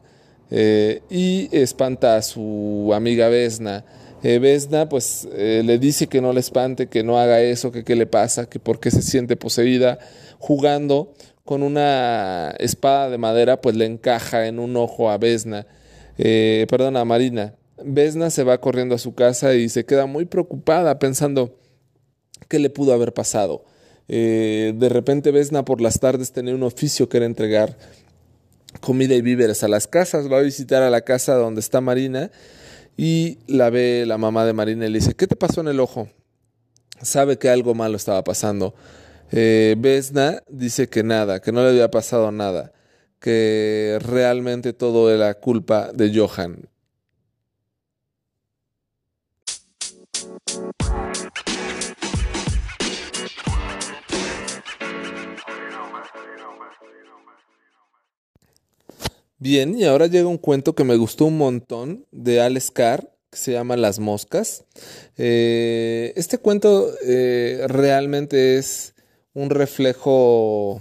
eh, 0.50 1.04
y 1.08 1.50
espanta 1.52 2.16
a 2.16 2.24
su 2.24 2.90
amiga 2.96 3.28
Vesna. 3.28 3.86
Eh, 4.26 4.86
pues 4.90 5.28
eh, 5.34 5.64
le 5.66 5.78
dice 5.78 6.08
que 6.08 6.22
no 6.22 6.32
le 6.32 6.40
espante, 6.40 6.88
que 6.88 7.04
no 7.04 7.20
haga 7.20 7.42
eso, 7.42 7.74
que 7.74 7.84
qué 7.84 7.98
le 7.98 8.06
pasa, 8.06 8.48
que 8.48 8.58
por 8.58 8.80
qué 8.80 8.90
se 8.90 9.02
siente 9.02 9.36
poseída, 9.36 10.00
jugando 10.40 11.14
con 11.44 11.62
una 11.62 12.56
espada 12.60 13.10
de 13.10 13.18
madera 13.18 13.60
pues 13.60 13.76
le 13.76 13.86
encaja 13.86 14.48
en 14.48 14.60
un 14.60 14.78
ojo 14.78 15.12
a 15.12 15.18
Vesna, 15.18 15.68
eh, 16.18 16.66
perdón, 16.70 16.96
a 16.96 17.04
Marina. 17.04 17.56
Vesna 17.84 18.30
se 18.30 18.46
va 18.46 18.62
corriendo 18.62 18.96
a 18.96 18.98
su 18.98 19.14
casa 19.14 19.56
y 19.56 19.68
se 19.68 19.86
queda 19.86 20.06
muy 20.06 20.24
preocupada 20.24 21.00
pensando 21.00 21.58
qué 22.48 22.60
le 22.60 22.70
pudo 22.70 22.94
haber 22.94 23.14
pasado. 23.14 23.66
de 24.08 24.90
repente 24.90 25.32
Vesna 25.32 25.66
por 25.66 25.82
las 25.82 26.00
tardes 26.00 26.32
tenía 26.32 26.56
un 26.56 26.64
oficio 26.64 27.10
que 27.10 27.18
era 27.18 27.26
entregar 27.26 27.78
comida 28.80 29.16
y 29.16 29.22
víveres 29.22 29.64
a 29.64 29.68
las 29.68 29.88
casas, 29.88 30.32
va 30.32 30.38
a 30.38 30.42
visitar 30.42 30.82
a 30.82 30.90
la 30.90 31.02
casa 31.02 31.36
donde 31.36 31.60
está 31.60 31.82
Marina 31.82 32.32
y 32.98 33.40
la 33.48 33.70
ve 33.70 34.06
la 34.06 34.18
mamá 34.18 34.46
de 34.46 34.54
Marina 34.54 34.86
y 34.86 34.90
le 34.90 35.00
dice, 35.00 35.16
¿qué 35.16 35.28
te 35.28 35.36
pasó 35.36 35.62
en 35.62 35.68
el 35.68 35.80
ojo? 35.80 36.10
Sabe 37.02 37.38
que 37.38 37.50
algo 37.50 37.74
malo 37.74 37.98
estaba 37.98 38.24
pasando. 38.24 38.74
Eh, 39.32 39.76
Vesna 39.78 40.44
dice 40.48 40.88
que 40.90 41.04
nada, 41.04 41.42
que 41.42 41.52
no 41.52 41.64
le 41.64 41.70
había 41.70 41.90
pasado 41.90 42.32
nada, 42.32 42.72
que 43.20 43.98
realmente 44.02 44.74
todo 44.74 45.12
era 45.14 45.34
culpa 45.34 45.92
de 45.92 46.16
Johan. 46.16 46.70
Bien, 59.44 59.78
y 59.78 59.84
ahora 59.84 60.08
llega 60.08 60.30
un 60.30 60.38
cuento 60.38 60.74
que 60.74 60.86
me 60.86 60.96
gustó 60.96 61.26
un 61.26 61.38
montón 61.38 62.06
de 62.14 62.40
Alex 62.40 62.72
Carr, 62.72 63.12
que 63.30 63.38
se 63.38 63.52
llama 63.52 63.76
Las 63.76 64.00
Moscas. 64.00 64.64
Eh, 65.18 66.14
este 66.16 66.38
cuento 66.38 66.90
eh, 67.06 67.66
realmente 67.68 68.58
es 68.58 68.96
un 69.34 69.50
reflejo, 69.50 70.80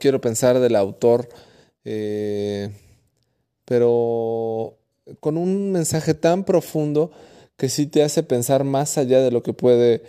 quiero 0.00 0.20
pensar, 0.20 0.58
del 0.58 0.74
autor, 0.74 1.28
eh, 1.84 2.70
pero 3.64 4.76
con 5.20 5.36
un 5.36 5.70
mensaje 5.70 6.14
tan 6.14 6.42
profundo 6.42 7.12
que 7.56 7.68
sí 7.68 7.86
te 7.86 8.02
hace 8.02 8.24
pensar 8.24 8.64
más 8.64 8.98
allá 8.98 9.20
de 9.20 9.30
lo 9.30 9.44
que 9.44 9.52
puede 9.52 10.02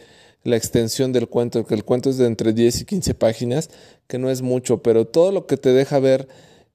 la 0.44 0.56
extensión 0.56 1.14
del 1.14 1.30
cuento, 1.30 1.68
que 1.68 1.76
el 1.76 1.86
cuento 1.86 2.10
es 2.10 2.18
de 2.18 2.26
entre 2.26 2.52
10 2.52 2.82
y 2.82 2.86
15 2.86 3.14
páginas, 3.14 3.70
que 4.08 4.18
no 4.18 4.32
es 4.32 4.42
mucho, 4.42 4.82
pero 4.82 5.06
todo 5.06 5.32
lo 5.32 5.46
que 5.46 5.58
te 5.58 5.70
deja 5.70 6.00
ver 6.00 6.28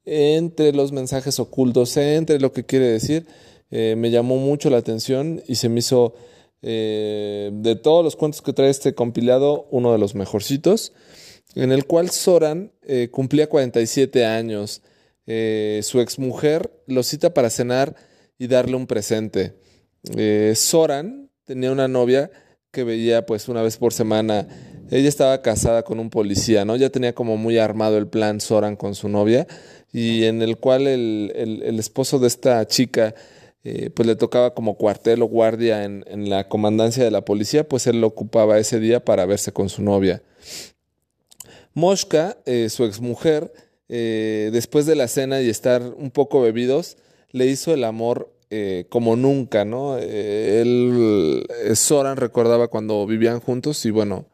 entre 0.07 0.73
los 0.73 0.93
mensajes 0.93 1.39
ocultos, 1.41 1.97
entre 1.97 2.39
lo 2.39 2.53
que 2.53 2.65
quiere 2.65 2.87
decir, 2.87 3.27
eh, 3.71 3.95
me 3.99 4.11
llamó 4.11 4.37
mucho 4.37 4.71
la 4.71 4.79
atención 4.79 5.43
y 5.49 5.57
se 5.57 5.69
me 5.69 5.81
hizo 5.81 6.15
eh, 6.63 7.51
de 7.53 7.77
todos 7.77 8.05
los 8.05 8.15
cuentos 8.15 8.41
que 8.41 8.53
trae 8.53 8.71
este 8.71 8.95
compilado 8.95 9.67
uno 9.71 9.93
de 9.93 9.99
los 9.99 10.15
mejorcitos, 10.15 10.93
en 11.57 11.73
el 11.73 11.87
cual 11.87 12.11
Soran 12.11 12.73
eh, 12.83 13.09
cumplía 13.11 13.49
47 13.49 14.25
años. 14.25 14.83
su 15.27 16.01
exmujer 16.01 16.71
lo 16.87 17.03
cita 17.03 17.35
para 17.35 17.51
cenar 17.51 17.97
y 18.39 18.47
darle 18.47 18.77
un 18.77 18.87
presente. 18.87 19.55
Soran 20.55 21.31
tenía 21.45 21.73
una 21.73 21.89
novia 21.89 22.31
que 22.71 22.85
veía 22.85 23.27
pues 23.27 23.49
una 23.49 23.63
vez 23.63 23.77
por 23.77 23.93
semana. 23.93 24.47
Ella 24.91 25.09
estaba 25.09 25.43
casada 25.43 25.83
con 25.83 25.99
un 25.99 26.11
policía, 26.11 26.65
¿no? 26.65 26.77
Ya 26.77 26.91
tenía 26.91 27.15
como 27.15 27.37
muy 27.37 27.59
armado 27.59 27.99
el 27.99 28.07
plan 28.07 28.41
Soran 28.41 28.77
con 28.77 28.95
su 28.95 29.09
novia 29.09 29.47
y 29.93 30.25
en 30.25 30.43
el 30.43 30.59
cual 30.59 30.87
el, 30.87 31.33
el, 31.35 31.79
esposo 31.79 32.19
de 32.19 32.27
esta 32.27 32.67
chica 32.67 33.15
eh, 33.69 33.91
pues 33.91 34.07
le 34.07 34.15
tocaba 34.15 34.55
como 34.55 34.77
cuartel 34.77 35.23
o 35.23 35.27
guardia 35.27 35.83
en, 35.83 36.31
la 36.31 36.49
comandancia 36.49 37.03
de 37.03 37.11
la 37.11 37.25
policía, 37.25 37.69
pues 37.69 37.89
él 37.89 38.01
lo 38.01 38.07
ocupaba 38.07 38.61
ese 38.61 38.79
día 38.79 39.05
para 39.05 39.27
verse 39.27 39.51
con 39.51 39.69
su 39.69 39.83
novia. 39.83 40.23
Moshka, 41.75 42.39
eh, 42.47 42.69
su 42.69 42.85
exmujer, 42.85 43.53
eh, 43.89 44.51
después 44.53 44.87
de 44.87 44.95
la 44.95 45.09
cena 45.09 45.41
y 45.41 45.49
estar 45.49 45.83
un 45.83 46.13
poco 46.13 46.41
bebidos, 46.41 46.97
le 47.33 47.47
hizo 47.47 47.75
el 47.75 47.83
amor 47.83 48.33
como 48.89 49.17
nunca, 49.17 49.65
¿no? 49.65 49.99
él, 49.99 51.45
Soran 51.75 52.17
recordaba 52.17 52.69
cuando 52.69 53.05
vivían 53.05 53.41
juntos 53.41 53.85
y 53.85 53.91
bueno, 53.91 54.27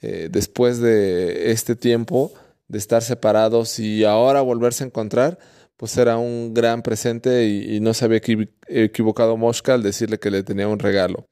después 0.00 0.80
de 0.80 1.50
este 1.50 1.74
tiempo 1.74 2.32
de 2.68 2.78
estar 2.78 3.02
separados 3.02 3.78
y 3.78 4.04
ahora 4.04 4.40
volverse 4.42 4.84
a 4.84 4.86
encontrar, 4.86 5.38
pues 5.78 5.96
era 5.96 6.18
un 6.18 6.54
gran 6.54 6.82
presente 6.82 7.46
y, 7.46 7.78
no 7.78 7.94
se 7.94 8.04
había 8.04 8.20
equivocado 8.66 9.36
Mosca 9.36 9.74
al 9.74 9.82
decirle 9.82 10.18
que 10.18 10.30
le 10.30 10.42
tenía 10.42 10.66
un 10.66 10.80
regalo. 10.80 11.28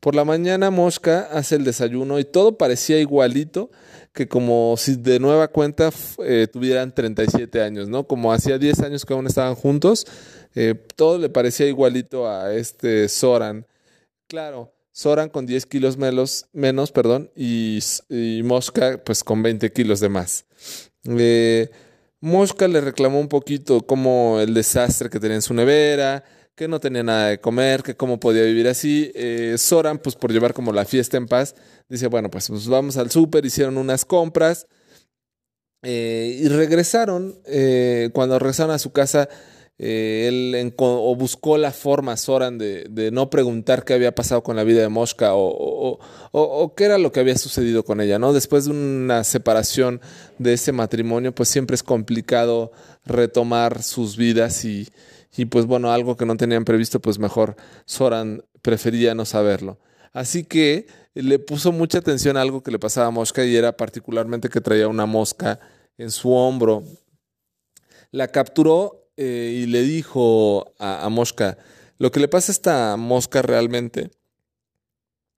Por 0.00 0.14
la 0.14 0.24
mañana 0.24 0.70
Mosca 0.70 1.28
hace 1.32 1.56
el 1.56 1.64
desayuno 1.64 2.18
y 2.18 2.24
todo 2.24 2.58
parecía 2.58 3.00
igualito 3.00 3.70
que 4.12 4.28
como 4.28 4.76
si 4.76 4.96
de 4.96 5.18
nueva 5.18 5.48
cuenta 5.48 5.90
eh, 6.24 6.46
tuvieran 6.50 6.94
37 6.94 7.62
años, 7.62 7.88
¿no? 7.88 8.06
Como 8.06 8.34
hacía 8.34 8.58
10 8.58 8.80
años 8.80 9.06
que 9.06 9.14
aún 9.14 9.26
estaban 9.26 9.54
juntos, 9.54 10.06
eh, 10.54 10.74
todo 10.94 11.18
le 11.18 11.30
parecía 11.30 11.66
igualito 11.66 12.28
a 12.28 12.52
este 12.52 13.08
Soran. 13.08 13.66
Claro, 14.28 14.75
Soran 14.96 15.28
con 15.28 15.44
10 15.44 15.66
kilos 15.66 15.98
menos, 15.98 16.46
menos 16.54 16.90
perdón, 16.90 17.30
y, 17.36 17.80
Mosca 18.44 18.98
pues 19.04 19.22
con 19.22 19.42
20 19.42 19.70
kilos 19.70 20.00
de 20.00 20.08
más. 20.08 20.46
Eh, 21.04 21.68
Mosca 22.20 22.66
le 22.66 22.80
reclamó 22.80 23.20
un 23.20 23.28
poquito 23.28 23.86
como 23.86 24.40
el 24.40 24.54
desastre 24.54 25.10
que 25.10 25.20
tenía 25.20 25.34
en 25.34 25.42
su 25.42 25.52
nevera, 25.52 26.24
que 26.54 26.66
no 26.66 26.80
tenía 26.80 27.02
nada 27.02 27.28
de 27.28 27.38
comer, 27.38 27.82
que 27.82 27.94
cómo 27.94 28.18
podía 28.18 28.44
vivir 28.44 28.68
así. 28.68 29.12
Eh, 29.14 29.56
Soran, 29.58 29.98
pues 29.98 30.16
por 30.16 30.32
llevar 30.32 30.54
como 30.54 30.72
la 30.72 30.86
fiesta 30.86 31.18
en 31.18 31.26
paz, 31.26 31.54
dice, 31.90 32.06
bueno, 32.06 32.30
pues, 32.30 32.48
pues 32.48 32.66
vamos 32.66 32.96
al 32.96 33.10
súper, 33.10 33.44
hicieron 33.44 33.76
unas 33.76 34.06
compras 34.06 34.66
eh, 35.82 36.40
y 36.42 36.48
regresaron. 36.48 37.38
Cuando 38.14 38.38
regresaron 38.38 38.74
a 38.74 38.78
su 38.78 38.92
casa, 38.92 39.28
eh, 39.78 40.26
él 40.28 40.74
buscó 41.16 41.58
la 41.58 41.70
forma, 41.70 42.16
Soran, 42.16 42.56
de, 42.58 43.10
no 43.12 43.28
preguntar 43.28 43.84
qué 43.84 43.94
había 43.94 44.14
pasado 44.14 44.42
con 44.42 44.56
la 44.56 44.64
vida 44.64 44.80
de 44.80 44.88
Mosca 44.88 45.32
o, 45.34 45.98
qué 46.76 46.84
era 46.84 46.98
lo 46.98 47.12
que 47.12 47.20
había 47.20 47.36
sucedido 47.36 47.84
con 47.84 48.00
ella, 48.00 48.18
¿no? 48.18 48.32
Después 48.32 48.64
de 48.64 48.70
una 48.70 49.24
separación 49.24 50.00
de 50.38 50.54
ese 50.54 50.72
matrimonio, 50.72 51.34
pues 51.34 51.48
siempre 51.48 51.74
es 51.74 51.82
complicado 51.82 52.72
retomar 53.04 53.82
sus 53.82 54.16
vidas 54.16 54.64
y, 54.64 54.88
y 55.36 55.44
pues 55.44 55.66
bueno, 55.66 55.92
algo 55.92 56.16
que 56.16 56.26
no 56.26 56.36
tenían 56.36 56.64
previsto, 56.64 57.00
pues 57.00 57.18
mejor 57.18 57.56
Soran 57.84 58.42
prefería 58.62 59.14
no 59.14 59.24
saberlo. 59.24 59.78
Así 60.12 60.44
que 60.44 60.86
le 61.12 61.38
puso 61.38 61.72
mucha 61.72 61.98
atención 61.98 62.38
a 62.38 62.40
algo 62.40 62.62
que 62.62 62.70
le 62.70 62.78
pasaba 62.78 63.08
a 63.08 63.10
Mosca 63.10 63.44
y 63.44 63.54
era 63.54 63.76
particularmente 63.76 64.48
que 64.48 64.62
traía 64.62 64.88
una 64.88 65.04
mosca 65.04 65.60
en 65.98 66.10
su 66.10 66.32
hombro. 66.32 66.82
La 68.10 68.28
capturó 68.28 69.05
eh, 69.16 69.62
y 69.62 69.66
le 69.66 69.82
dijo 69.82 70.74
a, 70.78 71.08
Mosca, 71.08 71.58
lo 71.98 72.10
que 72.10 72.20
le 72.20 72.28
pasa 72.28 72.52
a 72.52 72.54
esta 72.54 72.96
mosca 72.96 73.42
realmente 73.42 74.10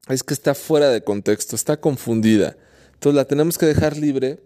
es 0.08 0.22
que 0.22 0.34
está 0.34 0.54
fuera 0.54 0.88
de 0.90 1.02
contexto, 1.02 1.54
está 1.54 1.78
confundida. 1.78 2.56
Entonces 2.94 3.14
la 3.14 3.26
tenemos 3.26 3.58
que 3.58 3.66
dejar 3.66 3.96
libre, 3.96 4.42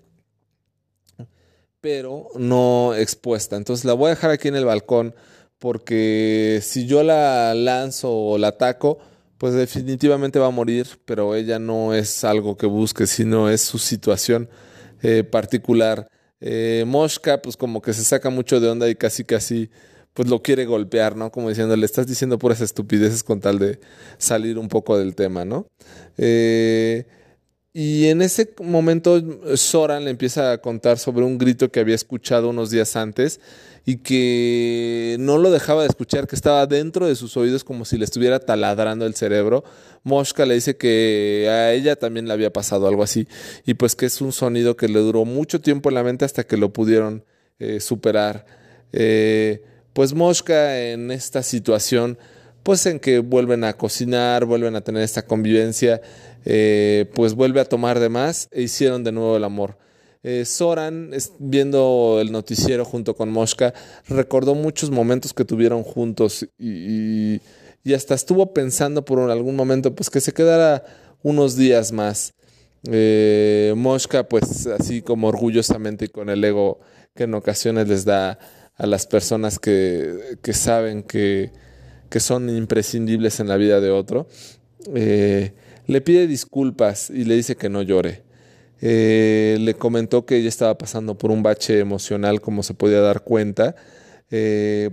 pero 1.81 2.29
no 2.37 2.95
expuesta. 2.95 3.57
Entonces 3.57 3.85
la 3.85 3.95
voy 3.95 4.09
a 4.09 4.15
dejar 4.15 4.31
aquí 4.31 4.49
en 4.49 4.57
el 4.57 4.65
balcón 4.65 5.15
porque 5.59 6.61
si 6.63 6.87
yo 6.87 7.03
la 7.03 7.55
lanzo 7.55 8.13
o 8.13 8.37
la 8.37 8.49
ataco, 8.49 8.99
pues 9.39 9.55
definitivamente 9.55 10.39
va 10.39 10.47
a 10.47 10.51
morir, 10.51 10.87
pero 11.05 11.35
ella 11.35 11.59
no 11.59 11.95
es 11.95 12.25
algo 12.25 12.57
que 12.57 12.67
busque, 12.67 13.07
sino 13.07 13.49
es 13.49 13.61
su 13.63 13.79
situación 13.79 14.49
eh, 15.03 15.25
particular. 15.25 16.09
Eh, 16.45 16.85
pues 17.43 17.57
como 17.57 17.81
que 17.81 17.93
se 17.93 18.03
saca 18.03 18.29
mucho 18.29 18.59
de 18.59 18.69
onda 18.69 18.89
y 18.89 18.97
casi 18.97 19.25
casi 19.25 19.71
pues 20.13 20.29
lo 20.29 20.43
quiere 20.43 20.67
golpear, 20.67 21.17
¿no? 21.17 21.31
Como 21.31 21.49
diciendo, 21.49 21.77
le 21.77 21.87
estás 21.87 22.07
diciendo 22.07 22.39
puras 22.39 22.61
estupideces 22.61 23.23
con 23.23 23.41
tal 23.41 23.59
de 23.59 23.79
salir 24.19 24.59
un 24.59 24.69
poco 24.69 24.99
del 24.99 25.15
tema, 25.15 25.45
¿no? 25.45 25.67
Eh, 26.19 27.07
y 27.73 28.09
en 28.09 28.21
ese 28.21 28.53
momento 28.61 29.23
Soran 29.57 30.05
le 30.05 30.11
empieza 30.11 30.53
a 30.53 30.59
contar 30.59 30.99
sobre 30.99 31.25
un 31.25 31.39
grito 31.39 31.71
que 31.71 31.81
había 31.81 31.95
escuchado 31.95 32.51
unos 32.51 32.71
días 32.71 32.97
antes 32.97 33.41
y 33.85 33.97
que 33.97 35.17
no 35.19 35.39
lo 35.39 35.51
dejaba 35.51 35.83
de 35.83 35.89
escuchar, 35.89 36.27
que 36.27 36.37
estaba 36.37 36.67
dentro 36.67 37.07
de 37.07 37.17
sus 37.17 37.37
oídos 37.37 37.65
como 37.65 37.85
si 37.85 37.99
le 37.99 38.05
estuviera 38.05 38.39
taladrando 38.39 39.07
el 39.07 39.15
cerebro. 39.15 39.65
Mosca 40.05 40.47
le 40.47 40.55
dice 40.55 40.77
que 40.77 41.49
a 41.51 41.73
ella 41.73 41.97
también 41.97 42.27
le 42.27 42.33
había 42.33 42.53
pasado 42.53 42.87
algo 42.87 43.03
así 43.03 43.27
y 43.67 43.75
pues 43.75 43.95
que 43.95 44.07
es 44.07 44.21
un 44.21 44.33
sonido 44.33 44.77
que 44.77 44.89
le 44.89 45.01
duró 45.01 45.25
mucho 45.25 45.61
tiempo 45.61 45.89
en 45.89 45.97
la 45.97 46.03
mente 46.03 46.25
hasta 46.25 46.45
que 46.45 46.57
lo 46.57 46.73
pudieron 46.73 47.25
eh, 47.59 47.81
superar. 47.81 48.47
Eh, 48.93 49.65
pues 49.93 50.15
Mosca 50.15 50.79
en 50.81 51.11
esta 51.11 51.43
situación, 51.43 52.19
pues 52.63 52.87
en 52.87 53.01
que 53.01 53.19
vuelven 53.19 53.65
a 53.65 53.75
cocinar, 53.75 54.45
vuelven 54.45 54.77
a 54.77 54.81
tener 54.81 55.03
esta 55.03 55.27
convivencia, 55.27 56.01
eh, 56.45 57.11
pues 57.15 57.35
vuelve 57.35 57.61
a 57.61 57.65
tomar 57.65 58.01
de 58.01 58.09
más 58.09 58.49
e 58.53 58.63
hicieron 58.63 59.05
de 59.05 59.13
nuevo 59.13 59.37
el 59.37 59.45
amor. 59.45 59.77
Eh, 60.25 60.45
Soran, 60.45 61.11
viendo 61.41 62.19
el 62.21 62.31
noticiero 62.31 62.85
junto 62.85 63.17
con 63.17 63.31
Mosca, 63.31 63.75
recordó 64.09 64.55
muchos 64.55 64.91
momentos 64.91 65.35
que 65.35 65.45
tuvieron 65.45 65.83
juntos 65.83 66.47
y, 66.59 67.41
hasta 67.93 68.15
estuvo 68.15 68.53
pensando 68.53 69.05
por 69.05 69.19
algún 69.19 69.57
momento 69.57 69.93
pues 69.97 70.09
que 70.09 70.21
se 70.21 70.33
quedara 70.33 70.85
unos 71.23 71.57
días 71.57 71.91
más. 71.91 72.35
Eh, 72.89 73.75
Mosca, 73.77 74.29
pues 74.29 74.67
así 74.69 75.03
como 75.03 75.29
orgullosamente 75.29 76.05
y 76.05 76.09
con 76.09 76.31
el 76.31 76.45
ego 76.45 76.79
que 77.17 77.25
en 77.25 77.35
ocasiones 77.35 77.89
les 77.89 78.05
da 78.05 78.39
a 78.77 78.87
las 78.87 79.07
personas 79.07 79.59
que, 79.59 80.39
saben 80.53 81.03
que, 81.03 81.51
son 82.19 82.49
imprescindibles 82.49 83.41
en 83.41 83.49
la 83.49 83.57
vida 83.57 83.81
de 83.81 83.91
otro, 83.91 84.29
eh, 84.95 85.55
le 85.87 86.01
pide 86.01 86.29
disculpas 86.29 87.11
y 87.11 87.25
le 87.25 87.35
dice 87.35 87.57
que 87.57 87.69
no 87.69 87.83
llore. 87.83 88.23
Eh, 88.85 89.59
le 89.61 89.75
comentó 89.75 90.27
que 90.27 90.37
ella 90.37 90.49
estaba 90.49 90.77
pasando 90.77 91.17
por 91.17 91.31
un 91.31 91.45
bache 91.45 91.79
emocional, 91.79 92.41
como 92.41 92.65
se 92.65 92.75
podía 92.75 93.01
dar 93.01 93.23
cuenta. 93.23 93.77
Eh, 94.31 94.91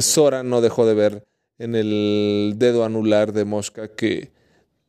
Sora 0.00 0.42
no 0.42 0.60
dejó 0.60 0.86
de 0.86 0.94
ver 0.94 1.24
en 1.58 1.76
el 1.76 2.54
dedo 2.56 2.84
anular 2.84 3.32
de 3.32 3.44
Mosca 3.44 3.88
que 3.88 4.32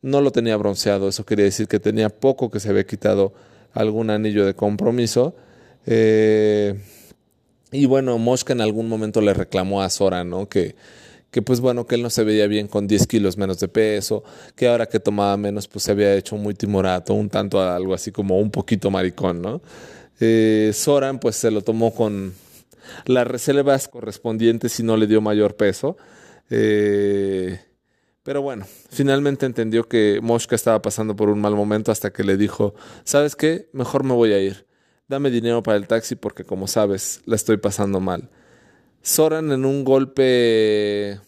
no 0.01 0.21
lo 0.21 0.31
tenía 0.31 0.57
bronceado. 0.57 1.07
Eso 1.07 1.25
quería 1.25 1.45
decir 1.45 1.67
que 1.67 1.79
tenía 1.79 2.09
poco 2.09 2.49
que 2.49 2.59
se 2.59 2.69
había 2.69 2.85
quitado 2.85 3.33
algún 3.73 4.09
anillo 4.09 4.47
de 4.47 4.55
compromiso. 4.55 5.35
Eh, 5.85 6.73
y 7.71 7.85
bueno, 7.85 8.17
Mosca 8.17 8.53
en 8.53 8.61
algún 8.61 8.89
momento 8.89 9.21
le 9.21 9.35
reclamó 9.35 9.83
a 9.83 9.89
Sora, 9.91 10.23
¿no? 10.23 10.49
Que 10.49 10.75
que 11.31 11.41
pues 11.41 11.59
bueno, 11.59 11.85
que 11.85 11.95
él 11.95 12.03
no 12.03 12.09
se 12.09 12.23
veía 12.23 12.47
bien 12.47 12.67
con 12.67 12.87
10 12.87 13.07
kilos 13.07 13.37
menos 13.37 13.59
de 13.59 13.67
peso, 13.67 14.23
que 14.55 14.67
ahora 14.67 14.87
que 14.87 14.99
tomaba 14.99 15.35
menos 15.37 15.67
pues 15.67 15.83
se 15.83 15.91
había 15.91 16.13
hecho 16.15 16.37
muy 16.37 16.53
timorato, 16.53 17.13
un 17.13 17.29
tanto 17.29 17.61
algo 17.61 17.93
así 17.93 18.11
como 18.11 18.39
un 18.39 18.51
poquito 18.51 18.89
maricón, 18.89 19.41
¿no? 19.41 19.61
Eh, 20.19 20.71
Soran 20.73 21.19
pues 21.19 21.35
se 21.35 21.51
lo 21.51 21.61
tomó 21.61 21.93
con 21.93 22.33
las 23.05 23.27
reservas 23.27 23.87
correspondientes 23.87 24.79
y 24.79 24.83
no 24.83 24.97
le 24.97 25.07
dio 25.07 25.21
mayor 25.21 25.55
peso. 25.55 25.97
Eh, 26.49 27.59
pero 28.23 28.41
bueno, 28.41 28.65
finalmente 28.89 29.45
entendió 29.45 29.87
que 29.87 30.19
Mosca 30.21 30.55
estaba 30.55 30.81
pasando 30.81 31.15
por 31.15 31.29
un 31.29 31.39
mal 31.39 31.55
momento 31.55 31.91
hasta 31.91 32.11
que 32.11 32.23
le 32.23 32.37
dijo, 32.37 32.75
¿sabes 33.03 33.35
qué? 33.35 33.69
Mejor 33.73 34.03
me 34.03 34.13
voy 34.13 34.33
a 34.33 34.39
ir. 34.39 34.65
Dame 35.07 35.29
dinero 35.29 35.63
para 35.63 35.77
el 35.77 35.87
taxi 35.87 36.15
porque 36.15 36.43
como 36.43 36.67
sabes, 36.67 37.21
la 37.25 37.35
estoy 37.35 37.57
pasando 37.57 37.99
mal. 38.01 38.29
Soran 39.07 39.53
en 39.53 39.63
un 39.63 39.85
golpe 39.85 41.21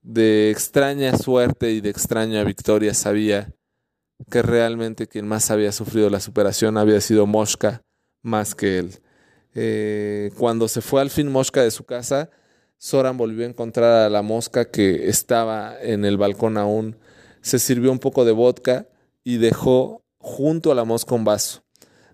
de 0.00 0.50
extraña 0.50 1.14
suerte 1.14 1.72
y 1.72 1.82
de 1.82 1.90
extraña 1.90 2.42
victoria 2.42 2.94
sabía 2.94 3.52
que 4.30 4.40
realmente 4.40 5.06
quien 5.06 5.28
más 5.28 5.50
había 5.50 5.72
sufrido 5.72 6.08
la 6.08 6.20
superación 6.20 6.78
había 6.78 7.02
sido 7.02 7.26
Mosca 7.26 7.82
más 8.22 8.54
que 8.54 8.78
él. 8.78 9.02
Eh, 9.54 10.30
cuando 10.38 10.66
se 10.66 10.80
fue 10.80 11.02
al 11.02 11.10
fin 11.10 11.30
Mosca 11.30 11.62
de 11.62 11.70
su 11.70 11.84
casa, 11.84 12.30
Soran 12.78 13.18
volvió 13.18 13.44
a 13.44 13.50
encontrar 13.50 14.06
a 14.06 14.08
la 14.08 14.22
mosca 14.22 14.70
que 14.70 15.10
estaba 15.10 15.78
en 15.82 16.06
el 16.06 16.16
balcón 16.16 16.56
aún. 16.56 16.96
Se 17.42 17.58
sirvió 17.58 17.92
un 17.92 17.98
poco 17.98 18.24
de 18.24 18.32
vodka 18.32 18.88
y 19.22 19.36
dejó 19.36 20.02
junto 20.16 20.72
a 20.72 20.74
la 20.74 20.84
mosca 20.84 21.14
un 21.14 21.24
vaso. 21.24 21.62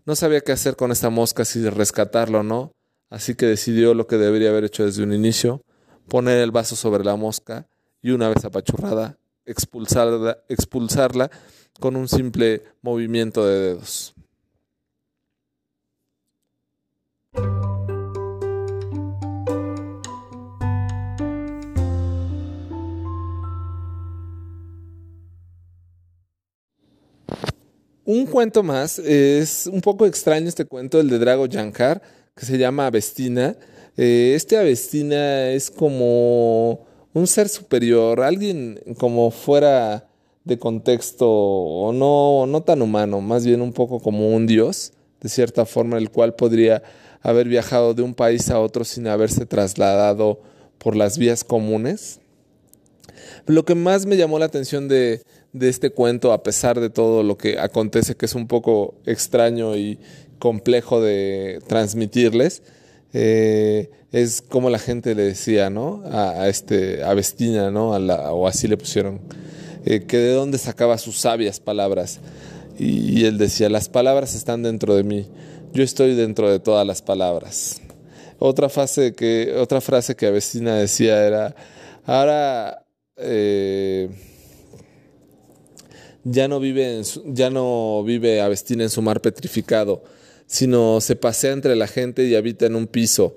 No 0.06 0.16
sabía 0.16 0.40
qué 0.40 0.50
hacer 0.50 0.74
con 0.74 0.90
esta 0.90 1.08
mosca, 1.08 1.44
si 1.44 1.70
rescatarla 1.70 2.40
o 2.40 2.42
no, 2.42 2.72
así 3.10 3.34
que 3.34 3.46
decidió 3.46 3.92
lo 3.92 4.06
que 4.06 4.16
debería 4.16 4.48
haber 4.50 4.64
hecho 4.64 4.86
desde 4.86 5.02
un 5.02 5.12
inicio, 5.12 5.62
poner 6.08 6.38
el 6.38 6.52
vaso 6.52 6.76
sobre 6.76 7.04
la 7.04 7.16
mosca 7.16 7.66
y 8.00 8.12
una 8.12 8.28
vez 8.28 8.44
apachurrada, 8.44 9.18
expulsarla, 9.44 10.38
expulsarla 10.48 11.30
con 11.78 11.96
un 11.96 12.08
simple 12.08 12.62
movimiento 12.82 13.44
de 13.44 13.58
dedos. 13.58 14.14
Un 28.04 28.26
cuento 28.26 28.64
más, 28.64 28.98
es 28.98 29.68
un 29.72 29.80
poco 29.80 30.04
extraño 30.04 30.48
este 30.48 30.64
cuento, 30.64 30.98
el 30.98 31.08
de 31.08 31.20
Drago 31.20 31.46
Yankar 31.46 32.02
que 32.40 32.46
se 32.46 32.56
llama 32.56 32.86
Avestina. 32.86 33.54
Eh, 33.98 34.32
este 34.34 34.56
Avestina 34.56 35.50
es 35.50 35.70
como 35.70 36.86
un 37.12 37.26
ser 37.26 37.50
superior, 37.50 38.22
alguien 38.22 38.80
como 38.96 39.30
fuera 39.30 40.08
de 40.44 40.58
contexto 40.58 41.28
o 41.28 41.92
no, 41.92 42.46
no 42.46 42.62
tan 42.62 42.80
humano, 42.80 43.20
más 43.20 43.44
bien 43.44 43.60
un 43.60 43.74
poco 43.74 44.00
como 44.00 44.34
un 44.34 44.46
dios, 44.46 44.94
de 45.20 45.28
cierta 45.28 45.66
forma, 45.66 45.98
el 45.98 46.08
cual 46.08 46.34
podría 46.34 46.82
haber 47.20 47.46
viajado 47.46 47.92
de 47.92 48.00
un 48.00 48.14
país 48.14 48.48
a 48.48 48.58
otro 48.58 48.86
sin 48.86 49.06
haberse 49.06 49.44
trasladado 49.44 50.40
por 50.78 50.96
las 50.96 51.18
vías 51.18 51.44
comunes. 51.44 52.20
Lo 53.44 53.66
que 53.66 53.74
más 53.74 54.06
me 54.06 54.16
llamó 54.16 54.38
la 54.38 54.46
atención 54.46 54.88
de, 54.88 55.20
este 55.60 55.90
cuento, 55.90 56.32
a 56.32 56.42
pesar 56.42 56.80
de 56.80 56.88
todo 56.88 57.22
lo 57.22 57.36
que 57.36 57.58
acontece, 57.58 58.14
que 58.14 58.24
es 58.24 58.34
un 58.34 58.46
poco 58.46 58.94
extraño 59.04 59.76
y 59.76 59.98
complejo 60.40 61.00
de 61.00 61.60
transmitirles, 61.68 62.62
eh, 63.12 63.90
es 64.10 64.42
como 64.42 64.70
la 64.70 64.80
gente 64.80 65.14
le 65.14 65.22
decía, 65.22 65.70
¿no? 65.70 66.02
A, 66.10 66.48
este, 66.48 67.04
a 67.04 67.14
Vestina, 67.14 67.70
¿no? 67.70 67.90
o 67.90 68.48
así 68.48 68.66
le 68.66 68.76
pusieron, 68.76 69.20
eh, 69.84 70.00
que 70.00 70.16
de 70.16 70.32
dónde 70.32 70.58
sacaba 70.58 70.98
sus 70.98 71.16
sabias 71.18 71.60
palabras. 71.60 72.18
Y, 72.78 73.26
él 73.26 73.36
decía, 73.36 73.68
las 73.68 73.88
palabras 73.88 74.34
están 74.34 74.62
dentro 74.62 74.96
de 74.96 75.04
mí, 75.04 75.26
yo 75.74 75.82
estoy 75.82 76.14
dentro 76.14 76.50
de 76.50 76.58
todas 76.58 76.86
las 76.86 77.02
palabras. 77.02 77.80
Otra, 78.38 78.70
frase 78.70 79.14
que, 79.14 79.54
otra 79.58 79.82
frase 79.82 80.16
que 80.16 80.26
Avestina 80.26 80.76
decía 80.76 81.26
era, 81.26 81.54
ahora 82.06 82.86
eh, 83.18 84.08
ya, 86.24 86.48
no 86.48 86.58
vive 86.58 87.02
ya 87.26 87.50
no 87.50 88.02
vive 88.02 88.40
Avestina 88.40 88.84
en 88.84 88.90
su 88.90 89.02
mar 89.02 89.20
petrificado, 89.20 90.02
sino 90.50 91.00
se 91.00 91.14
pasea 91.14 91.52
entre 91.52 91.76
la 91.76 91.86
gente 91.86 92.24
y 92.26 92.34
habita 92.34 92.66
en 92.66 92.74
un 92.74 92.88
piso 92.88 93.36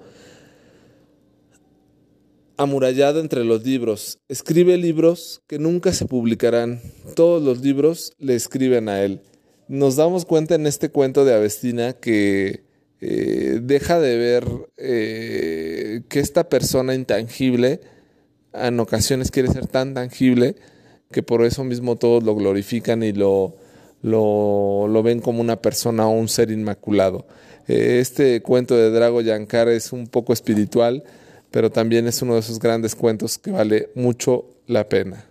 amurallado 2.57 3.19
entre 3.19 3.43
los 3.43 3.63
libros. 3.63 4.17
Escribe 4.29 4.77
libros 4.77 5.43
que 5.45 5.59
nunca 5.59 5.93
se 5.93 6.07
publicarán. 6.07 6.81
Todos 7.15 7.43
los 7.43 7.61
libros 7.61 8.13
le 8.17 8.33
escriben 8.33 8.89
a 8.89 9.03
él. 9.03 9.21
Nos 9.67 9.95
damos 9.95 10.25
cuenta 10.25 10.55
en 10.55 10.65
este 10.65 10.89
cuento 10.89 11.23
de 11.23 11.35
Avestina 11.35 11.93
que 11.93 12.63
eh, 12.99 13.59
deja 13.61 13.99
de 13.99 14.17
ver 14.17 14.47
eh, 14.77 16.01
que 16.09 16.19
esta 16.19 16.49
persona 16.49 16.95
intangible 16.95 17.81
en 18.53 18.79
ocasiones 18.79 19.29
quiere 19.29 19.49
ser 19.49 19.67
tan 19.67 19.93
tangible 19.93 20.55
que 21.11 21.21
por 21.21 21.45
eso 21.45 21.63
mismo 21.63 21.95
todos 21.95 22.23
lo 22.23 22.33
glorifican 22.33 23.03
y 23.03 23.11
lo, 23.11 23.55
lo, 24.03 25.01
ven 25.01 25.19
como 25.21 25.41
una 25.41 25.61
persona 25.61 26.07
o 26.07 26.11
un 26.11 26.27
ser 26.27 26.51
inmaculado. 26.51 27.25
Eh, 27.67 27.97
este 27.99 28.41
cuento 28.41 28.75
de 28.75 28.91
Drago 28.91 29.21
Yankar 29.21 29.69
es 29.69 29.91
un 29.93 30.07
poco 30.07 30.33
espiritual, 30.33 31.03
pero 31.49 31.71
también 31.71 32.07
es 32.07 32.21
uno 32.21 32.35
de 32.35 32.41
esos 32.41 32.59
grandes 32.59 32.95
cuentos 32.95 33.37
que 33.37 33.51
vale 33.51 33.89
mucho 33.95 34.45
la 34.67 34.87
pena. 34.87 35.25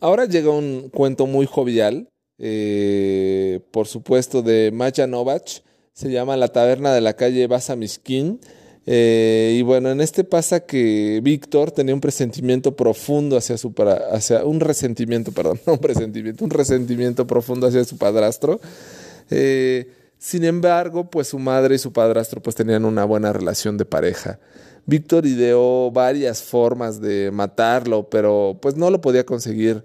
Ahora 0.00 0.26
llega 0.26 0.50
un 0.50 0.90
cuento 0.92 1.26
muy 1.26 1.46
jovial, 1.46 2.08
eh, 2.38 3.60
por 3.70 3.86
supuesto, 3.86 4.42
de 4.42 4.70
Maya 4.72 5.06
Novach. 5.06 5.60
Se 5.92 6.10
llama 6.10 6.36
La 6.36 6.48
taberna 6.48 6.92
de 6.92 7.00
la 7.00 7.14
calle 7.14 7.46
Basamiskin. 7.46 8.40
Eh, 8.84 9.56
y 9.58 9.62
bueno, 9.62 9.90
en 9.90 10.00
este 10.00 10.24
pasa 10.24 10.60
que 10.60 11.20
Víctor 11.22 11.70
tenía 11.70 11.94
un 11.94 12.00
presentimiento 12.00 12.74
profundo 12.74 13.36
hacia 13.36 13.56
su 13.56 13.72
hacia 14.10 14.44
un 14.44 14.60
resentimiento, 14.60 15.32
perdón, 15.34 15.60
no 15.66 15.74
un 15.74 15.78
presentimiento, 15.78 16.44
un 16.44 16.50
resentimiento 16.50 17.26
profundo 17.26 17.66
hacia 17.66 17.84
su 17.84 17.96
padrastro. 17.96 18.60
Eh, 19.30 19.88
sin 20.18 20.44
embargo, 20.44 21.10
pues 21.10 21.28
su 21.28 21.38
madre 21.38 21.76
y 21.76 21.78
su 21.78 21.92
padrastro 21.92 22.42
pues 22.42 22.56
tenían 22.56 22.84
una 22.84 23.04
buena 23.04 23.32
relación 23.32 23.76
de 23.76 23.84
pareja. 23.84 24.38
Víctor 24.86 25.26
ideó 25.26 25.90
varias 25.90 26.42
formas 26.42 27.00
de 27.00 27.30
matarlo, 27.32 28.08
pero 28.08 28.58
pues 28.60 28.76
no 28.76 28.90
lo 28.90 29.00
podía 29.00 29.24
conseguir. 29.24 29.84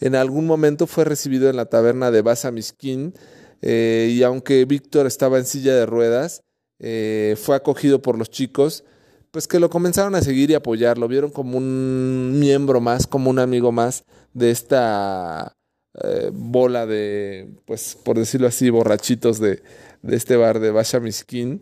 En 0.00 0.14
algún 0.14 0.46
momento 0.46 0.86
fue 0.86 1.04
recibido 1.04 1.48
en 1.48 1.56
la 1.56 1.66
taberna 1.66 2.10
de 2.10 2.20
Basa 2.20 2.50
Miskin 2.50 3.14
eh, 3.62 4.12
y 4.12 4.22
aunque 4.22 4.64
Víctor 4.66 5.06
estaba 5.06 5.38
en 5.38 5.46
silla 5.46 5.74
de 5.74 5.86
ruedas, 5.86 6.42
eh, 6.78 7.36
fue 7.40 7.56
acogido 7.56 8.02
por 8.02 8.18
los 8.18 8.30
chicos, 8.30 8.84
pues 9.30 9.48
que 9.48 9.60
lo 9.60 9.70
comenzaron 9.70 10.14
a 10.14 10.22
seguir 10.22 10.50
y 10.50 10.54
apoyar, 10.54 10.98
lo 10.98 11.08
vieron 11.08 11.30
como 11.30 11.58
un 11.58 12.38
miembro 12.38 12.80
más, 12.80 13.06
como 13.06 13.30
un 13.30 13.38
amigo 13.38 13.72
más 13.72 14.04
de 14.34 14.50
esta 14.50 15.56
eh, 16.02 16.30
bola 16.32 16.86
de, 16.86 17.48
pues 17.64 17.96
por 18.02 18.18
decirlo 18.18 18.46
así, 18.46 18.70
borrachitos 18.70 19.40
de, 19.40 19.62
este 20.08 20.36
bar 20.36 20.60
de 20.60 20.70
Basha 20.70 21.00
Miskin. 21.00 21.60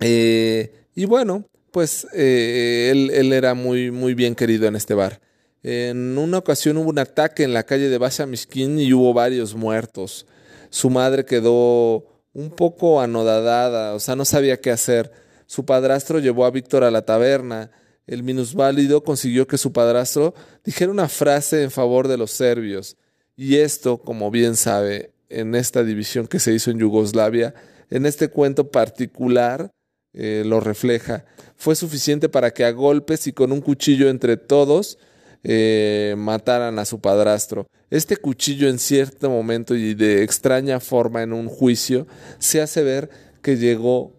Eh, 0.00 0.72
y 0.94 1.04
bueno, 1.04 1.44
pues 1.70 2.06
él, 2.12 3.32
era 3.32 3.54
muy, 3.54 3.90
muy 3.90 4.14
bien 4.14 4.34
querido 4.34 4.66
en 4.66 4.76
este 4.76 4.94
bar. 4.94 5.20
En 5.62 6.16
una 6.16 6.38
ocasión 6.38 6.76
hubo 6.76 6.90
un 6.90 6.98
ataque 6.98 7.42
en 7.42 7.52
la 7.52 7.64
calle 7.64 7.88
de 7.88 7.98
Basha 7.98 8.26
Miskin 8.26 8.78
y 8.78 8.92
hubo 8.92 9.12
varios 9.12 9.54
muertos. 9.54 10.26
Su 10.70 10.90
madre 10.90 11.24
quedó 11.24 12.15
un 12.36 12.50
poco 12.50 13.00
anodadada, 13.00 13.94
o 13.94 13.98
sea, 13.98 14.14
no 14.14 14.26
sabía 14.26 14.60
qué 14.60 14.70
hacer. 14.70 15.10
Su 15.46 15.64
padrastro 15.64 16.18
llevó 16.18 16.44
a 16.44 16.50
Víctor 16.50 16.84
a 16.84 16.90
la 16.90 17.00
taberna. 17.00 17.70
El 18.06 18.22
minusválido 18.22 19.02
consiguió 19.02 19.46
que 19.46 19.56
su 19.56 19.72
padrastro 19.72 20.34
dijera 20.62 20.90
una 20.90 21.08
frase 21.08 21.62
en 21.62 21.70
favor 21.70 22.08
de 22.08 22.18
los 22.18 22.30
serbios. 22.30 22.98
Y 23.36 23.56
esto, 23.56 23.96
como 23.96 24.30
bien 24.30 24.54
sabe, 24.54 25.12
en 25.30 25.54
esta 25.54 25.82
división 25.82 26.26
que 26.26 26.38
se 26.38 26.52
hizo 26.52 26.70
en 26.70 26.78
Yugoslavia, 26.78 27.54
en 27.88 28.04
este 28.04 28.28
cuento 28.28 28.70
particular, 28.70 29.70
eh, 30.12 30.42
lo 30.44 30.60
refleja. 30.60 31.24
Fue 31.56 31.74
suficiente 31.74 32.28
para 32.28 32.52
que 32.52 32.66
a 32.66 32.70
golpes 32.70 33.26
y 33.26 33.32
con 33.32 33.50
un 33.50 33.62
cuchillo 33.62 34.10
entre 34.10 34.36
todos 34.36 34.98
eh, 35.42 36.14
mataran 36.16 36.78
a 36.78 36.84
su 36.84 37.00
padrastro. 37.00 37.66
Este 37.90 38.16
cuchillo 38.16 38.68
en 38.68 38.78
cierto 38.78 39.30
momento 39.30 39.74
y 39.74 39.94
de 39.94 40.22
extraña 40.22 40.80
forma 40.80 41.22
en 41.22 41.32
un 41.32 41.48
juicio 41.48 42.06
se 42.38 42.60
hace 42.60 42.82
ver 42.82 43.10
que 43.42 43.56
llegó 43.56 44.12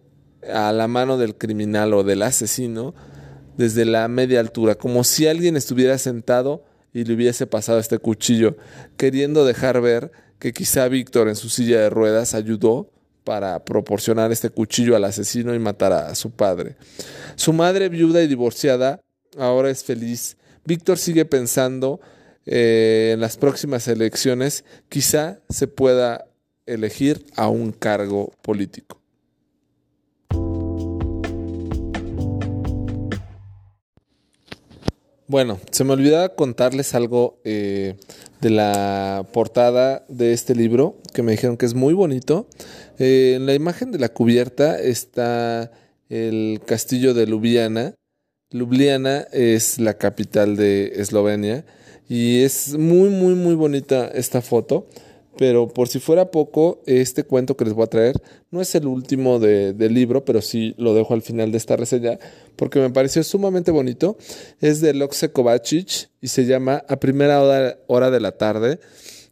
a 0.52 0.72
la 0.72 0.88
mano 0.88 1.18
del 1.18 1.36
criminal 1.36 1.92
o 1.94 2.04
del 2.04 2.22
asesino 2.22 2.94
desde 3.56 3.84
la 3.84 4.06
media 4.08 4.40
altura, 4.40 4.76
como 4.76 5.04
si 5.04 5.26
alguien 5.26 5.56
estuviera 5.56 5.98
sentado 5.98 6.64
y 6.94 7.04
le 7.04 7.14
hubiese 7.14 7.46
pasado 7.46 7.78
este 7.78 7.98
cuchillo, 7.98 8.56
queriendo 8.96 9.44
dejar 9.44 9.80
ver 9.80 10.12
que 10.38 10.52
quizá 10.52 10.88
Víctor 10.88 11.28
en 11.28 11.36
su 11.36 11.48
silla 11.48 11.80
de 11.80 11.90
ruedas 11.90 12.34
ayudó 12.34 12.90
para 13.24 13.62
proporcionar 13.64 14.32
este 14.32 14.48
cuchillo 14.48 14.96
al 14.96 15.04
asesino 15.04 15.54
y 15.54 15.58
matar 15.58 15.92
a 15.92 16.14
su 16.14 16.30
padre. 16.30 16.76
Su 17.36 17.52
madre 17.52 17.88
viuda 17.88 18.22
y 18.22 18.28
divorciada 18.28 19.02
ahora 19.36 19.70
es 19.70 19.84
feliz 19.84 20.36
Víctor 20.68 20.98
sigue 20.98 21.24
pensando 21.24 21.98
eh, 22.44 23.12
en 23.14 23.20
las 23.20 23.38
próximas 23.38 23.88
elecciones, 23.88 24.66
quizá 24.90 25.40
se 25.48 25.66
pueda 25.66 26.26
elegir 26.66 27.24
a 27.36 27.48
un 27.48 27.72
cargo 27.72 28.32
político. 28.42 29.00
Bueno, 35.26 35.58
se 35.70 35.84
me 35.84 35.94
olvidaba 35.94 36.34
contarles 36.34 36.94
algo 36.94 37.40
eh, 37.44 37.96
de 38.42 38.50
la 38.50 39.26
portada 39.32 40.04
de 40.08 40.34
este 40.34 40.54
libro, 40.54 40.98
que 41.14 41.22
me 41.22 41.32
dijeron 41.32 41.56
que 41.56 41.64
es 41.64 41.72
muy 41.72 41.94
bonito. 41.94 42.46
Eh, 42.98 43.34
en 43.36 43.46
la 43.46 43.54
imagen 43.54 43.90
de 43.90 44.00
la 44.00 44.10
cubierta 44.10 44.78
está 44.78 45.70
el 46.10 46.60
castillo 46.66 47.14
de 47.14 47.24
Ljubljana, 47.24 47.94
Ljubljana 48.50 49.26
es 49.30 49.78
la 49.78 49.94
capital 49.94 50.56
de 50.56 50.92
Eslovenia 50.96 51.66
y 52.08 52.42
es 52.44 52.78
muy, 52.78 53.10
muy, 53.10 53.34
muy 53.34 53.54
bonita 53.54 54.08
esta 54.08 54.40
foto. 54.40 54.86
Pero 55.36 55.68
por 55.68 55.86
si 55.86 56.00
fuera 56.00 56.32
poco, 56.32 56.82
este 56.86 57.22
cuento 57.22 57.56
que 57.56 57.64
les 57.64 57.74
voy 57.74 57.84
a 57.84 57.88
traer 57.88 58.16
no 58.50 58.60
es 58.60 58.74
el 58.74 58.86
último 58.86 59.38
del 59.38 59.94
libro, 59.94 60.24
pero 60.24 60.40
sí 60.40 60.74
lo 60.78 60.94
dejo 60.94 61.14
al 61.14 61.22
final 61.22 61.52
de 61.52 61.58
esta 61.58 61.76
reseña 61.76 62.18
porque 62.56 62.80
me 62.80 62.90
pareció 62.90 63.22
sumamente 63.22 63.70
bonito. 63.70 64.16
Es 64.60 64.80
de 64.80 64.94
Lokse 64.94 65.30
Kovacic 65.30 66.08
y 66.20 66.28
se 66.28 66.46
llama 66.46 66.82
A 66.88 66.96
primera 66.96 67.40
hora, 67.86 68.10
de 68.10 68.20
la 68.20 68.32
tarde. 68.32 68.80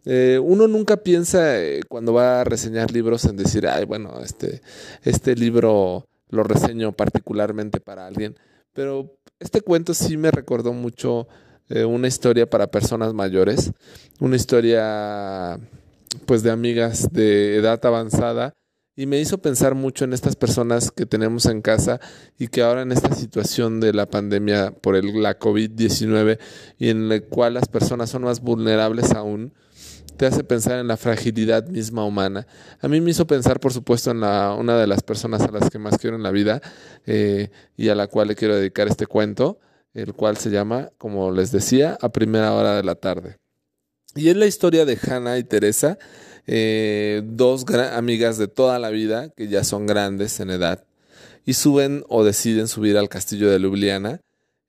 Eh, 0.05 0.39
uno 0.41 0.69
nunca 0.69 0.99
piensa 0.99 1.61
eh, 1.61 1.81
cuando 1.89 2.13
va 2.13 2.43
a 2.43 2.45
reseñar 2.45 2.93
libros 2.93 3.25
en 3.25 3.37
decir, 3.37 3.67
ay, 3.67 3.87
bueno, 3.87 4.21
este, 4.23 4.61
este 5.03 5.35
libro 5.35 6.07
lo 6.29 6.43
reseño 6.45 6.93
particularmente 6.93 7.81
para 7.81 8.07
alguien. 8.07 8.37
Pero 8.77 9.19
este 9.41 9.63
cuento 9.63 9.95
sí 9.95 10.17
me 10.17 10.31
recordó 10.31 10.73
mucho 10.73 11.27
eh, 11.69 11.85
una 11.85 12.07
historia 12.07 12.49
para 12.49 12.71
personas 12.71 13.15
mayores, 13.15 13.73
una 14.21 14.37
historia 14.37 15.59
pues 16.27 16.43
de 16.43 16.51
amigas 16.51 17.11
de 17.11 17.57
edad 17.57 17.85
avanzada 17.85 18.53
y 18.95 19.07
me 19.07 19.19
hizo 19.19 19.39
pensar 19.39 19.75
mucho 19.75 20.05
en 20.05 20.13
estas 20.13 20.37
personas 20.37 20.91
que 20.91 21.07
tenemos 21.07 21.47
en 21.47 21.61
casa 21.63 22.01
y 22.39 22.49
que 22.49 22.63
ahora 22.63 22.83
en 22.83 22.93
esta 22.93 23.15
situación 23.15 23.81
de 23.81 23.93
la 23.93 24.07
pandemia 24.07 24.71
por 24.71 24.95
el, 24.95 25.23
la 25.23 25.39
COVID-19 25.39 26.39
y 26.79 26.91
en 26.91 27.09
la 27.09 27.21
cual 27.21 27.55
las 27.55 27.69
personas 27.69 28.11
son 28.11 28.23
más 28.23 28.41
vulnerables 28.41 29.13
aún, 29.13 29.55
te 30.17 30.27
hace 30.27 30.43
pensar 30.43 30.79
en 30.79 30.89
la 30.89 30.97
fragilidad 30.97 31.67
misma 31.69 32.05
humana. 32.05 32.47
A 32.81 32.89
mí 32.89 33.01
me 33.01 33.11
hizo 33.11 33.27
pensar, 33.27 33.61
por 33.61 33.73
supuesto, 33.73 34.11
en 34.11 34.21
la, 34.21 34.55
una 34.59 34.77
de 34.79 34.87
las 34.87 35.03
personas 35.03 35.43
a 35.43 35.53
las 35.53 35.71
que 35.71 35.79
más 35.79 35.99
quiero 35.99 36.17
en 36.17 36.23
la 36.23 36.31
vida 36.31 36.61
eh, 37.07 37.51
y 37.77 37.89
a 37.89 37.95
la 37.95 38.09
cual 38.09 38.29
le 38.29 38.35
quiero 38.35 38.57
dedicar 38.57 38.89
este 38.89 39.07
cuento, 39.07 39.61
el 39.95 40.15
cual 40.15 40.37
se 40.37 40.51
llama, 40.51 40.91
como 40.99 41.31
les 41.31 41.53
decía, 41.53 41.97
a 42.01 42.11
primera 42.11 42.53
hora 42.53 42.77
de 42.77 42.83
la 42.83 42.97
tarde. 42.97 43.37
Y 44.15 44.31
es 44.31 44.37
la 44.37 44.47
historia 44.47 44.85
de 44.85 44.99
Hannah 45.01 45.39
y 45.39 45.45
Teresa, 45.45 45.99
eh, 46.47 47.23
dos 47.25 47.65
amigas 47.93 48.39
de 48.39 48.49
toda 48.49 48.79
la 48.79 48.91
vida, 48.91 49.31
que 49.31 49.49
ya 49.49 49.63
son 49.63 49.87
grandes 49.87 50.41
en 50.41 50.51
edad, 50.51 50.85
y 51.45 51.55
suben 51.55 52.05
o 52.09 52.25
deciden 52.25 52.69
subir 52.69 52.97
al 52.97 53.09
castillo 53.09 53.51
de 53.51 53.59
Ljubljana. 53.59 54.21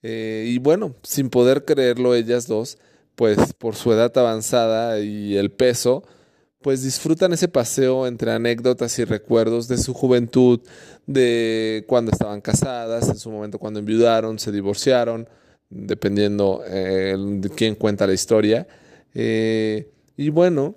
Eh, 0.03 0.45
y 0.47 0.59
bueno, 0.59 0.95
sin 1.03 1.29
poder 1.29 1.65
creerlo 1.65 2.13
ellas 2.13 2.47
dos, 2.47 2.77
pues 3.17 3.53
por 3.53 3.75
su 3.75 3.91
edad 3.91 4.15
avanzada 4.15 4.99
y 4.99 5.35
el 5.37 5.49
peso, 5.49 6.03
pues 6.61 6.83
disfrutan 6.83 7.33
ese 7.33 7.47
paseo 7.47 8.05
entre 8.05 8.31
anécdotas 8.31 8.99
y 8.99 9.05
recuerdos 9.05 9.67
de 9.67 9.79
su 9.79 9.95
juventud, 9.95 10.59
de 11.07 11.83
cuando 11.87 12.11
estaban 12.11 12.41
casadas, 12.41 13.09
en 13.09 13.17
su 13.17 13.31
momento 13.31 13.57
cuando 13.57 13.79
enviudaron, 13.79 14.37
se 14.37 14.51
divorciaron, 14.51 15.27
dependiendo 15.67 16.61
eh, 16.67 17.15
de 17.17 17.49
quién 17.49 17.73
cuenta 17.73 18.05
la 18.05 18.13
historia. 18.13 18.67
Eh, 19.15 19.89
y 20.15 20.29
bueno, 20.29 20.75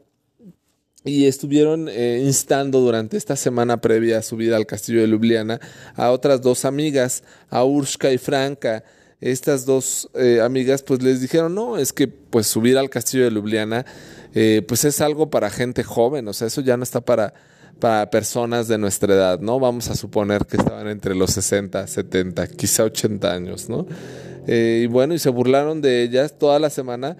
y 1.05 1.27
estuvieron 1.27 1.91
eh, 1.91 2.23
instando 2.25 2.81
durante 2.81 3.19
esta 3.19 3.37
semana 3.37 3.83
previa 3.83 4.17
a 4.17 4.23
su 4.23 4.37
vida 4.37 4.57
al 4.57 4.65
castillo 4.65 5.03
de 5.03 5.09
Ljubljana 5.09 5.61
a 5.95 6.11
otras 6.11 6.41
dos 6.41 6.65
amigas, 6.65 7.23
a 7.51 7.65
Urshka 7.67 8.11
y 8.11 8.17
Franca, 8.17 8.83
estas 9.21 9.67
dos 9.67 10.09
eh, 10.15 10.41
amigas 10.41 10.83
pues 10.83 11.03
les 11.03 11.21
dijeron, 11.21 11.55
no, 11.55 11.77
es 11.77 11.93
que 11.93 12.09
pues 12.09 12.47
subir 12.47 12.79
al 12.79 12.91
castillo 12.91 13.25
de 13.25 13.31
Ljubljana 13.31 13.85
eh, 14.35 14.63
pues 14.67 14.85
es 14.85 15.01
algo 15.01 15.31
para 15.31 15.51
gente 15.51 15.85
joven, 15.85 16.27
o 16.29 16.33
sea, 16.33 16.47
eso 16.47 16.61
ya 16.61 16.77
no 16.77 16.83
está 16.83 17.01
para, 17.01 17.35
para 17.79 18.11
personas 18.11 18.69
de 18.69 18.79
nuestra 18.79 19.15
edad, 19.15 19.41
¿no? 19.41 19.61
Vamos 19.61 19.91
a 19.91 19.95
suponer 19.95 20.47
que 20.47 20.57
estaban 20.57 20.89
entre 20.89 21.15
los 21.15 21.31
60, 21.33 21.87
70, 21.87 22.47
quizá 22.49 22.85
80 22.85 23.33
años, 23.33 23.69
¿no? 23.69 23.87
Eh, 24.47 24.83
y 24.85 24.87
bueno, 24.87 25.15
y 25.15 25.19
se 25.19 25.29
burlaron 25.29 25.83
de 25.83 26.03
ellas 26.03 26.39
toda 26.39 26.59
la 26.59 26.71
semana 26.71 27.17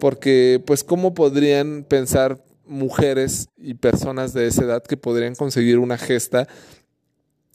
porque 0.00 0.60
pues 0.66 0.82
cómo 0.82 1.14
podrían 1.14 1.84
pensar 1.84 2.42
mujeres 2.66 3.48
y 3.56 3.74
personas 3.74 4.32
de 4.32 4.46
esa 4.46 4.64
edad 4.64 4.82
que 4.82 4.96
podrían 4.96 5.34
conseguir 5.34 5.78
una 5.78 5.98
gesta 5.98 6.48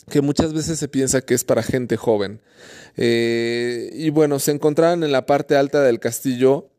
que 0.10 0.22
muchas 0.22 0.54
veces 0.54 0.80
se 0.80 0.88
piensa 0.88 1.22
que 1.22 1.34
es 1.34 1.44
para 1.44 1.64
gente 1.64 1.98
joven. 1.98 2.42
Eh, 2.98 3.92
y 3.94 4.10
bueno, 4.10 4.40
se 4.40 4.52
encontraban 4.52 5.04
en 5.04 5.12
la 5.12 5.26
parte 5.26 5.56
alta 5.56 5.82
del 5.82 6.00
castillo 6.00 6.70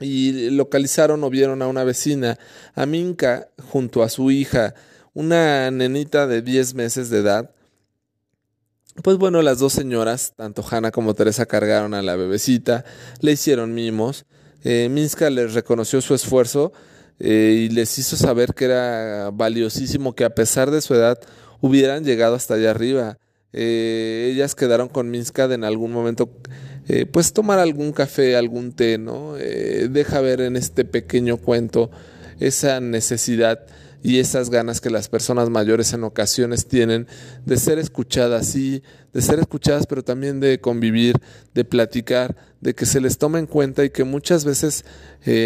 y 0.00 0.50
localizaron 0.50 1.22
o 1.24 1.30
vieron 1.30 1.62
a 1.62 1.68
una 1.68 1.84
vecina, 1.84 2.38
a 2.74 2.86
Minka, 2.86 3.48
junto 3.70 4.02
a 4.02 4.08
su 4.08 4.30
hija, 4.30 4.74
una 5.14 5.70
nenita 5.70 6.26
de 6.26 6.42
10 6.42 6.74
meses 6.74 7.10
de 7.10 7.18
edad. 7.18 7.50
Pues 9.02 9.16
bueno, 9.16 9.40
las 9.40 9.58
dos 9.58 9.72
señoras, 9.72 10.34
tanto 10.36 10.64
Hannah 10.68 10.90
como 10.90 11.14
Teresa, 11.14 11.46
cargaron 11.46 11.94
a 11.94 12.02
la 12.02 12.16
bebecita, 12.16 12.84
le 13.20 13.32
hicieron 13.32 13.74
mimos. 13.74 14.26
Eh, 14.64 14.88
Minska 14.90 15.30
les 15.30 15.54
reconoció 15.54 16.00
su 16.00 16.14
esfuerzo 16.14 16.72
eh, 17.18 17.66
y 17.66 17.68
les 17.70 17.98
hizo 17.98 18.16
saber 18.16 18.54
que 18.54 18.66
era 18.66 19.30
valiosísimo 19.32 20.14
que 20.14 20.24
a 20.24 20.34
pesar 20.34 20.70
de 20.70 20.80
su 20.80 20.94
edad 20.94 21.18
hubieran 21.62 22.04
llegado 22.04 22.34
hasta 22.34 22.54
allá 22.54 22.72
arriba. 22.72 23.18
Eh, 23.54 24.30
ellas 24.32 24.54
quedaron 24.54 24.88
con 24.88 25.10
Minska 25.10 25.44
en 25.44 25.64
algún 25.64 25.92
momento, 25.92 26.28
eh, 26.88 27.06
pues 27.06 27.32
tomar 27.32 27.58
algún 27.58 27.92
café, 27.92 28.36
algún 28.36 28.72
té, 28.72 28.98
¿no? 28.98 29.36
Eh, 29.38 29.88
deja 29.90 30.20
ver 30.20 30.42
en 30.42 30.56
este 30.56 30.84
pequeño 30.84 31.38
cuento 31.38 31.90
esa 32.40 32.80
necesidad 32.80 33.64
y 34.02 34.18
esas 34.18 34.50
ganas 34.50 34.80
que 34.80 34.90
las 34.90 35.08
personas 35.08 35.48
mayores 35.50 35.92
en 35.92 36.02
ocasiones 36.02 36.66
tienen 36.66 37.06
de 37.46 37.56
ser 37.56 37.78
escuchadas, 37.78 38.48
sí, 38.48 38.82
de 39.12 39.22
ser 39.22 39.38
escuchadas, 39.38 39.86
pero 39.86 40.02
también 40.02 40.40
de 40.40 40.58
convivir, 40.58 41.14
de 41.54 41.64
platicar, 41.64 42.34
de 42.60 42.74
que 42.74 42.86
se 42.86 43.00
les 43.00 43.18
tome 43.18 43.38
en 43.38 43.46
cuenta 43.46 43.84
y 43.84 43.90
que 43.90 44.02
muchas 44.02 44.44
veces 44.44 44.84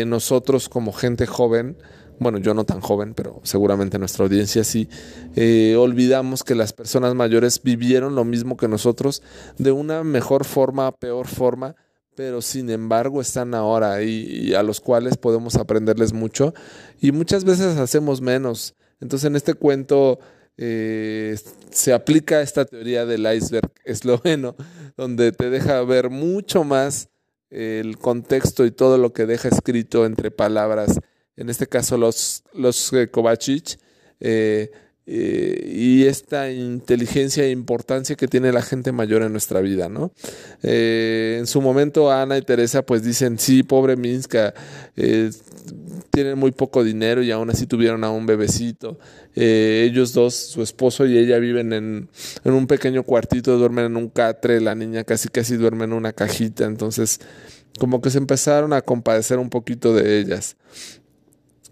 nosotros 0.07 0.71
como 0.71 0.95
gente 0.95 1.27
joven, 1.27 1.77
bueno, 2.19 2.39
yo 2.39 2.55
no 2.55 2.65
tan 2.65 2.81
joven, 2.81 3.15
pero 3.15 3.41
seguramente 3.43 3.99
nuestra 3.99 4.25
audiencia 4.25 4.65
sí, 4.65 4.89
eh, 5.35 5.77
olvidamos 5.79 6.45
que 6.45 6.55
las 6.55 6.73
personas 6.73 7.15
mayores 7.15 7.63
vivieron 7.63 8.15
lo 8.15 8.25
mismo 8.25 8.57
que 8.57 8.69
nosotros 8.69 9.23
de 9.59 9.73
una 9.73 10.05
mejor 10.05 10.45
forma, 10.45 10.93
peor 10.93 11.27
forma, 11.27 11.77
pero 12.15 12.41
sin 12.41 12.71
embargo 12.71 13.21
están 13.21 13.55
ahora 13.55 14.03
y, 14.03 14.55
a 14.55 14.63
los 14.63 14.81
cuales 14.81 15.17
podemos 15.17 15.57
aprenderles 15.57 16.13
mucho. 16.13 16.55
Y 17.01 17.13
muchas 17.13 17.45
veces 17.45 17.77
hacemos 17.77 18.23
menos. 18.23 18.75
Entonces 19.01 19.27
en 19.27 19.37
este 19.37 19.55
cuento 19.55 20.19
eh, 20.57 21.37
se 21.71 21.93
aplica 21.93 22.41
esta 22.41 22.65
teoría 22.65 23.05
del 23.05 23.31
iceberg 23.33 23.71
esloveno, 23.85 24.57
donde 24.97 25.33
te 25.33 25.51
deja 25.51 25.83
ver 25.83 26.09
mucho 26.09 26.65
más 26.65 27.11
el 27.51 27.99
contexto 27.99 28.65
y 28.65 28.71
todo 28.71 28.99
lo 28.99 29.13
que 29.13 29.27
deja 29.27 29.49
escrito 29.49 30.05
entre 30.07 30.31
palabras 30.31 30.99
en 31.37 31.51
este 31.51 31.67
caso 31.67 31.97
los, 31.99 32.43
los 32.55 32.93
eh, 32.93 33.09
Kovacic, 33.09 33.79
eh, 34.21 34.71
eh, 35.09 35.73
y 35.73 36.05
esta 36.05 36.51
inteligencia 36.51 37.45
e 37.45 37.51
importancia 37.51 38.17
que 38.17 38.27
tiene 38.27 38.51
la 38.51 38.63
gente 38.63 38.91
mayor 38.91 39.23
en 39.23 39.31
nuestra 39.31 39.61
vida, 39.61 39.89
¿no? 39.89 40.11
en 40.63 41.47
su 41.47 41.61
momento 41.61 42.11
Ana 42.11 42.37
y 42.37 42.43
Teresa 42.43 42.83
pues 42.83 43.05
dicen, 43.05 43.39
sí, 43.39 43.63
pobre 43.63 43.95
Minska, 43.95 44.53
tienen 46.11 46.37
muy 46.37 46.51
poco 46.51 46.83
dinero 46.83 47.23
y 47.23 47.31
aún 47.31 47.51
así 47.51 47.69
tuvieron 47.69 48.03
a 48.03 48.11
un 48.11 48.27
bebecito. 48.27 48.99
ellos 49.37 50.13
dos, 50.13 50.35
su 50.35 50.61
esposo 50.61 51.07
y 51.07 51.17
ella 51.17 51.39
viven 51.39 51.73
en, 51.73 52.09
en, 52.43 52.53
un 52.53 52.67
pequeño 52.67 53.05
cuartito, 53.05 53.57
duermen 53.59 53.85
en 53.85 53.97
un 53.97 54.09
catre, 54.09 54.61
la 54.61 54.75
niña 54.75 55.05
casi 55.05 55.29
casi 55.29 55.57
duerme 55.57 55.85
en 55.85 55.93
una 55.93 56.13
cajita, 56.13 56.65
entonces 56.65 57.21
como 57.79 58.01
que 58.01 58.11
se 58.11 58.19
empezaron 58.19 58.73
a 58.73 58.83
compadecer 58.83 59.39
un 59.39 59.51
poquito 59.51 59.95
de 59.95 60.19
ellas 60.19 60.57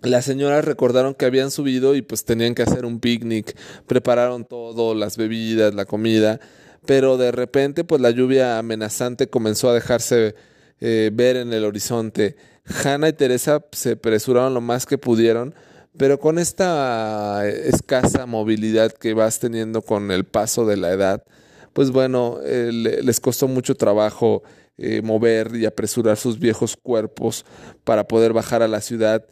las 0.05 0.25
señoras 0.25 0.65
recordaron 0.65 1.15
que 1.15 1.27
habían 1.27 1.51
subido 1.51 1.95
y 1.95 2.03
pues 2.03 2.25
tenían 2.25 2.55
que 2.55 2.63
hacer 2.63 2.85
un 2.85 3.01
picnic, 3.01 3.57
prepararon 3.87 4.45
todo, 4.45 4.95
las 4.95 5.17
bebidas, 5.17 5.75
la 5.75 5.85
comida, 5.85 6.41
pero 6.87 7.17
de 7.17 7.33
repente 7.33 7.85
pues 7.85 8.01
la 8.01 8.11
lluvia 8.11 8.59
amenazante 8.59 9.29
comenzó 9.29 9.71
a 9.71 9.75
dejarse 9.75 10.35
eh, 10.81 11.11
ver 11.13 11.37
en 11.37 11.53
el 11.53 11.65
horizonte. 11.65 12.37
Hannah 12.67 13.09
y 13.09 13.13
Teresa 13.13 13.65
se 13.73 13.93
apresuraron 13.93 14.55
lo 14.55 14.61
más 14.61 14.87
que 14.87 14.99
pudieron, 14.99 15.55
pero 15.97 16.19
con 16.19 16.39
esta 16.39 17.47
escasa 17.49 18.27
movilidad 18.27 18.93
que 18.93 19.15
vas 19.15 19.39
teniendo 19.39 19.83
con 19.83 20.11
el 20.11 20.25
paso 20.25 20.67
de 20.67 20.77
la 20.77 20.93
edad, 20.93 21.25
pues 21.73 21.91
bueno, 21.91 22.39
eh, 22.45 22.71
les 22.73 23.21
costó 23.21 23.49
mucho 23.49 23.75
trabajo 23.75 24.43
eh, 24.77 25.03
mover 25.03 25.55
y 25.55 25.67
apresurar 25.67 26.17
sus 26.17 26.41
viejos 26.41 26.77
cuerpos 26.77 27.45
para 27.85 28.09
poder 28.09 28.33
bajar 28.33 28.61
a 28.61 28.67
la 28.67 28.81
ciudad 28.81 29.25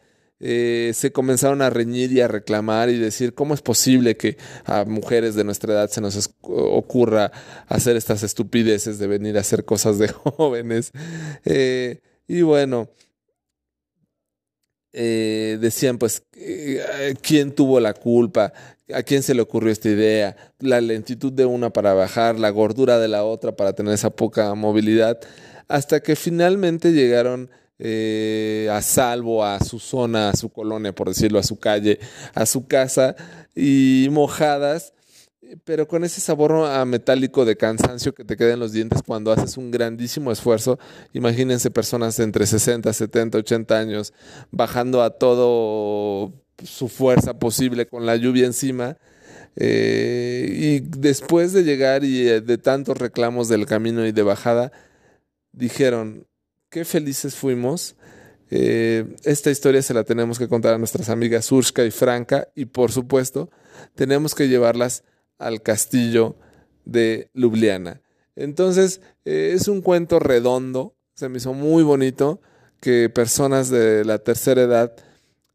eh, 0.45 0.91
se 0.93 1.13
comenzaron 1.13 1.63
a 1.63 1.71
reñir 1.71 2.11
y 2.11 2.21
a 2.21 2.27
reclamar 2.27 2.91
y 2.91 2.99
decir 2.99 3.33
cómo 3.33 3.55
es 3.55 3.63
posible 3.63 4.17
que 4.17 4.37
a 4.65 4.85
mujeres 4.85 5.37
de 5.37 5.45
nuestra 5.45 5.73
edad 5.73 5.89
se 5.89 6.01
nos 6.01 6.35
ocurra 6.43 7.31
hacer 7.69 7.97
estas 7.97 8.25
estupideces 8.25 8.99
de 8.99 9.07
venir 9.07 9.37
a 9.37 9.43
hacer 9.43 9.65
cosas 9.65 9.99
de 9.99 10.09
jóvenes. 10.37 10.91
Eh, 11.45 12.01
y 12.27 12.43
bueno, 12.43 12.89
eh, 14.93 15.59
decían 15.61 15.97
pues 15.97 16.25
quién 17.23 17.55
tuvo 17.55 17.79
la 17.79 17.95
culpa, 17.95 18.53
a 18.93 19.05
quién 19.05 19.23
se 19.23 19.35
le 19.35 19.43
ocurrió 19.43 19.71
esta 19.71 19.91
idea, 19.91 20.37
la 20.59 20.81
lentitud 20.81 21.33
de 21.33 21.47
una 21.47 21.71
para 21.71 21.95
bajar, 21.95 22.37
la 22.41 22.51
gordura 22.51 22.99
de 22.99 23.07
la 23.07 23.23
otra 23.23 23.53
para 23.53 23.75
tener 23.75 23.95
esa 23.95 24.11
poca 24.11 24.53
movilidad, 24.57 25.21
hasta 25.69 26.01
que 26.01 26.17
finalmente 26.17 26.91
llegaron 26.91 27.49
eh, 27.85 28.69
a 28.71 28.81
salvo 28.81 29.45
a 29.45 29.59
su 29.59 29.81
zona, 29.81 30.31
a 30.31 30.37
su 30.37 30.51
colonia, 30.51 30.95
por 30.95 31.09
decirlo, 31.09 31.41
a 31.41 31.43
su 31.43 31.59
calle, 31.59 31.99
a 32.33 32.47
su 32.47 32.69
casa, 32.69 33.17
y 33.57 34.07
mojadas, 34.13 34.93
pero 35.65 35.89
con 35.89 36.05
ese 36.05 36.21
sabor 36.21 36.53
a 36.53 36.85
metálico 36.85 37.45
de 37.45 37.57
cansancio 37.57 38.15
que 38.15 38.25
te 38.25 38.37
queda 38.37 38.53
en 38.53 38.61
los 38.61 38.71
dientes 38.73 39.03
cuando 39.05 39.33
haces 39.33 39.57
un 39.57 39.73
grandísimo 39.73 40.31
esfuerzo. 40.31 40.79
Imagínense 41.13 41.73
personas 41.73 42.17
de 42.17 42.25
entre 42.25 42.47
60, 42.47 42.93
70, 42.93 43.39
80 43.39 43.79
años 43.79 44.15
bajando 44.53 45.03
a 45.03 45.11
todo 45.11 46.33
su 46.65 46.89
fuerza 46.89 47.35
posible 47.35 47.87
con 47.87 48.07
la 48.07 48.15
lluvia 48.15 48.47
encima. 48.47 48.97
Eh, 49.57 50.47
y 50.51 50.81
después 50.81 51.53
de 51.53 51.65
llegar 51.65 52.05
y 52.05 52.29
eh, 52.29 52.41
de 52.41 52.59
tantos 52.59 52.97
reclamos 52.97 53.49
del 53.49 53.67
camino 53.67 54.07
y 54.07 54.13
de 54.13 54.23
bajada, 54.23 54.73
dijeron, 55.53 56.27
qué 56.73 56.85
felices 56.85 57.37
fuimos 57.37 57.95
Eh, 58.55 59.17
esta 59.25 59.51
historia 59.51 59.81
se 59.81 59.95
la 59.95 60.05
tenemos 60.05 60.39
que 60.39 60.47
contar 60.47 60.75
a 60.75 60.79
nuestras 60.79 61.09
amigas 61.09 61.51
Urshka 61.51 61.87
y 61.87 61.91
Franca 61.91 62.49
y 62.55 62.67
por 62.67 62.93
supuesto 62.93 63.49
tenemos 63.95 64.35
que 64.35 64.47
llevarlas 64.47 65.05
al 65.39 65.63
castillo 65.63 66.37
de 66.85 67.31
Ljubljana. 67.33 68.03
Entonces 68.37 69.01
eh, 69.25 69.53
es 69.55 69.69
un 69.69 69.81
cuento 69.81 70.19
redondo, 70.19 70.95
se 71.15 71.31
me 71.31 71.39
hizo 71.39 71.55
muy 71.55 71.83
bonito 71.83 72.43
que 72.79 73.09
personas 73.09 73.71
de 73.71 74.05
la 74.05 74.19
tercera 74.19 74.61
edad 74.61 74.93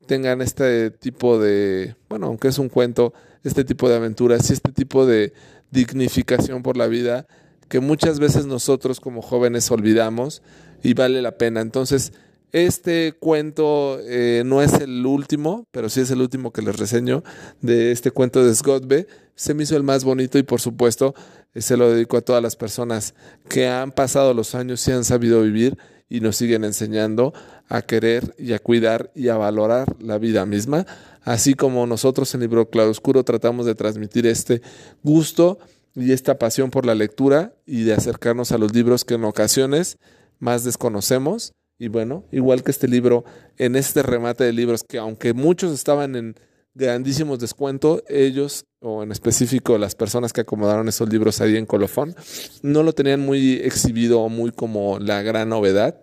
tengan 0.07 0.41
este 0.41 0.89
tipo 0.89 1.37
de, 1.37 1.95
bueno, 2.09 2.25
aunque 2.25 2.47
es 2.47 2.57
un 2.57 2.69
cuento, 2.69 3.13
este 3.43 3.63
tipo 3.63 3.89
de 3.89 3.97
aventuras 3.97 4.49
y 4.49 4.53
este 4.53 4.71
tipo 4.71 5.05
de 5.05 5.33
dignificación 5.69 6.63
por 6.63 6.77
la 6.77 6.87
vida 6.87 7.27
que 7.69 7.79
muchas 7.79 8.19
veces 8.19 8.45
nosotros 8.45 8.99
como 8.99 9.21
jóvenes 9.21 9.69
olvidamos 9.71 10.41
y 10.83 10.93
vale 10.93 11.21
la 11.21 11.37
pena. 11.37 11.61
Entonces, 11.61 12.13
este 12.53 13.13
cuento 13.13 13.99
eh, 14.01 14.43
no 14.45 14.61
es 14.61 14.73
el 14.73 15.05
último, 15.05 15.65
pero 15.71 15.89
sí 15.89 16.01
es 16.01 16.11
el 16.11 16.21
último 16.21 16.51
que 16.51 16.61
les 16.61 16.77
reseño 16.77 17.23
de 17.61 17.91
este 17.91 18.11
cuento 18.11 18.43
de 18.43 18.55
Sgotbe. 18.55 19.07
Se 19.35 19.53
me 19.53 19.63
hizo 19.63 19.75
el 19.75 19.83
más 19.83 20.03
bonito 20.03 20.37
y 20.37 20.43
por 20.43 20.61
supuesto 20.61 21.13
eh, 21.53 21.61
se 21.61 21.75
lo 21.75 21.91
dedico 21.91 22.17
a 22.17 22.21
todas 22.21 22.41
las 22.41 22.55
personas 22.55 23.15
que 23.49 23.67
han 23.67 23.91
pasado 23.91 24.33
los 24.33 24.55
años 24.55 24.87
y 24.87 24.91
han 24.91 25.03
sabido 25.03 25.41
vivir 25.41 25.77
y 26.09 26.21
nos 26.21 26.37
siguen 26.37 26.63
enseñando 26.63 27.33
a 27.67 27.81
querer 27.81 28.33
y 28.37 28.53
a 28.53 28.59
cuidar 28.59 29.11
y 29.13 29.27
a 29.27 29.37
valorar 29.37 29.95
la 29.99 30.17
vida 30.17 30.45
misma, 30.45 30.85
así 31.23 31.53
como 31.53 31.85
nosotros 31.85 32.33
en 32.33 32.41
Libro 32.41 32.69
Claroscuro 32.69 33.23
tratamos 33.23 33.65
de 33.65 33.75
transmitir 33.75 34.25
este 34.25 34.61
gusto 35.03 35.59
y 35.95 36.13
esta 36.13 36.37
pasión 36.39 36.69
por 36.69 36.85
la 36.85 36.95
lectura 36.95 37.53
y 37.65 37.83
de 37.83 37.93
acercarnos 37.93 38.51
a 38.51 38.57
los 38.57 38.73
libros 38.73 39.03
que 39.03 39.15
en 39.15 39.25
ocasiones 39.25 39.97
más 40.39 40.63
desconocemos. 40.63 41.53
Y 41.79 41.89
bueno, 41.89 42.25
igual 42.31 42.63
que 42.63 42.71
este 42.71 42.87
libro, 42.87 43.23
en 43.57 43.75
este 43.75 44.01
remate 44.01 44.43
de 44.43 44.53
libros, 44.53 44.83
que 44.83 44.97
aunque 44.97 45.33
muchos 45.33 45.71
estaban 45.73 46.15
en 46.15 46.35
grandísimos 46.73 47.39
descuentos, 47.39 48.03
ellos, 48.07 48.65
o 48.79 49.03
en 49.03 49.11
específico 49.11 49.77
las 49.77 49.95
personas 49.95 50.33
que 50.33 50.41
acomodaron 50.41 50.87
esos 50.87 51.09
libros 51.09 51.41
ahí 51.41 51.57
en 51.57 51.65
Colofón, 51.65 52.15
no 52.61 52.83
lo 52.83 52.93
tenían 52.93 53.19
muy 53.19 53.53
exhibido 53.55 54.21
o 54.21 54.29
muy 54.29 54.51
como 54.51 54.99
la 54.99 55.21
gran 55.21 55.49
novedad. 55.49 55.99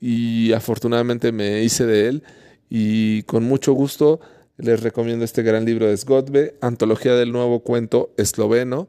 Y 0.00 0.52
afortunadamente 0.52 1.30
me 1.30 1.62
hice 1.62 1.86
de 1.86 2.08
él 2.08 2.22
y 2.68 3.22
con 3.24 3.44
mucho 3.44 3.72
gusto 3.72 4.20
les 4.56 4.82
recomiendo 4.82 5.24
este 5.24 5.42
gran 5.42 5.64
libro 5.64 5.86
de 5.86 5.96
Sgotbe, 5.96 6.56
Antología 6.60 7.14
del 7.14 7.32
Nuevo 7.32 7.60
Cuento 7.60 8.12
Esloveno, 8.16 8.88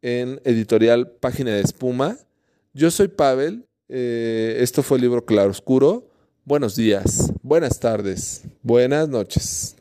en 0.00 0.40
editorial 0.44 1.10
Página 1.10 1.52
de 1.52 1.60
Espuma. 1.60 2.18
Yo 2.72 2.90
soy 2.90 3.08
Pavel, 3.08 3.66
eh, 3.94 4.56
esto 4.60 4.82
fue 4.82 4.96
el 4.96 5.02
libro 5.02 5.24
Claroscuro. 5.24 6.08
Buenos 6.44 6.74
días, 6.74 7.30
buenas 7.42 7.78
tardes, 7.78 8.42
buenas 8.62 9.08
noches. 9.08 9.76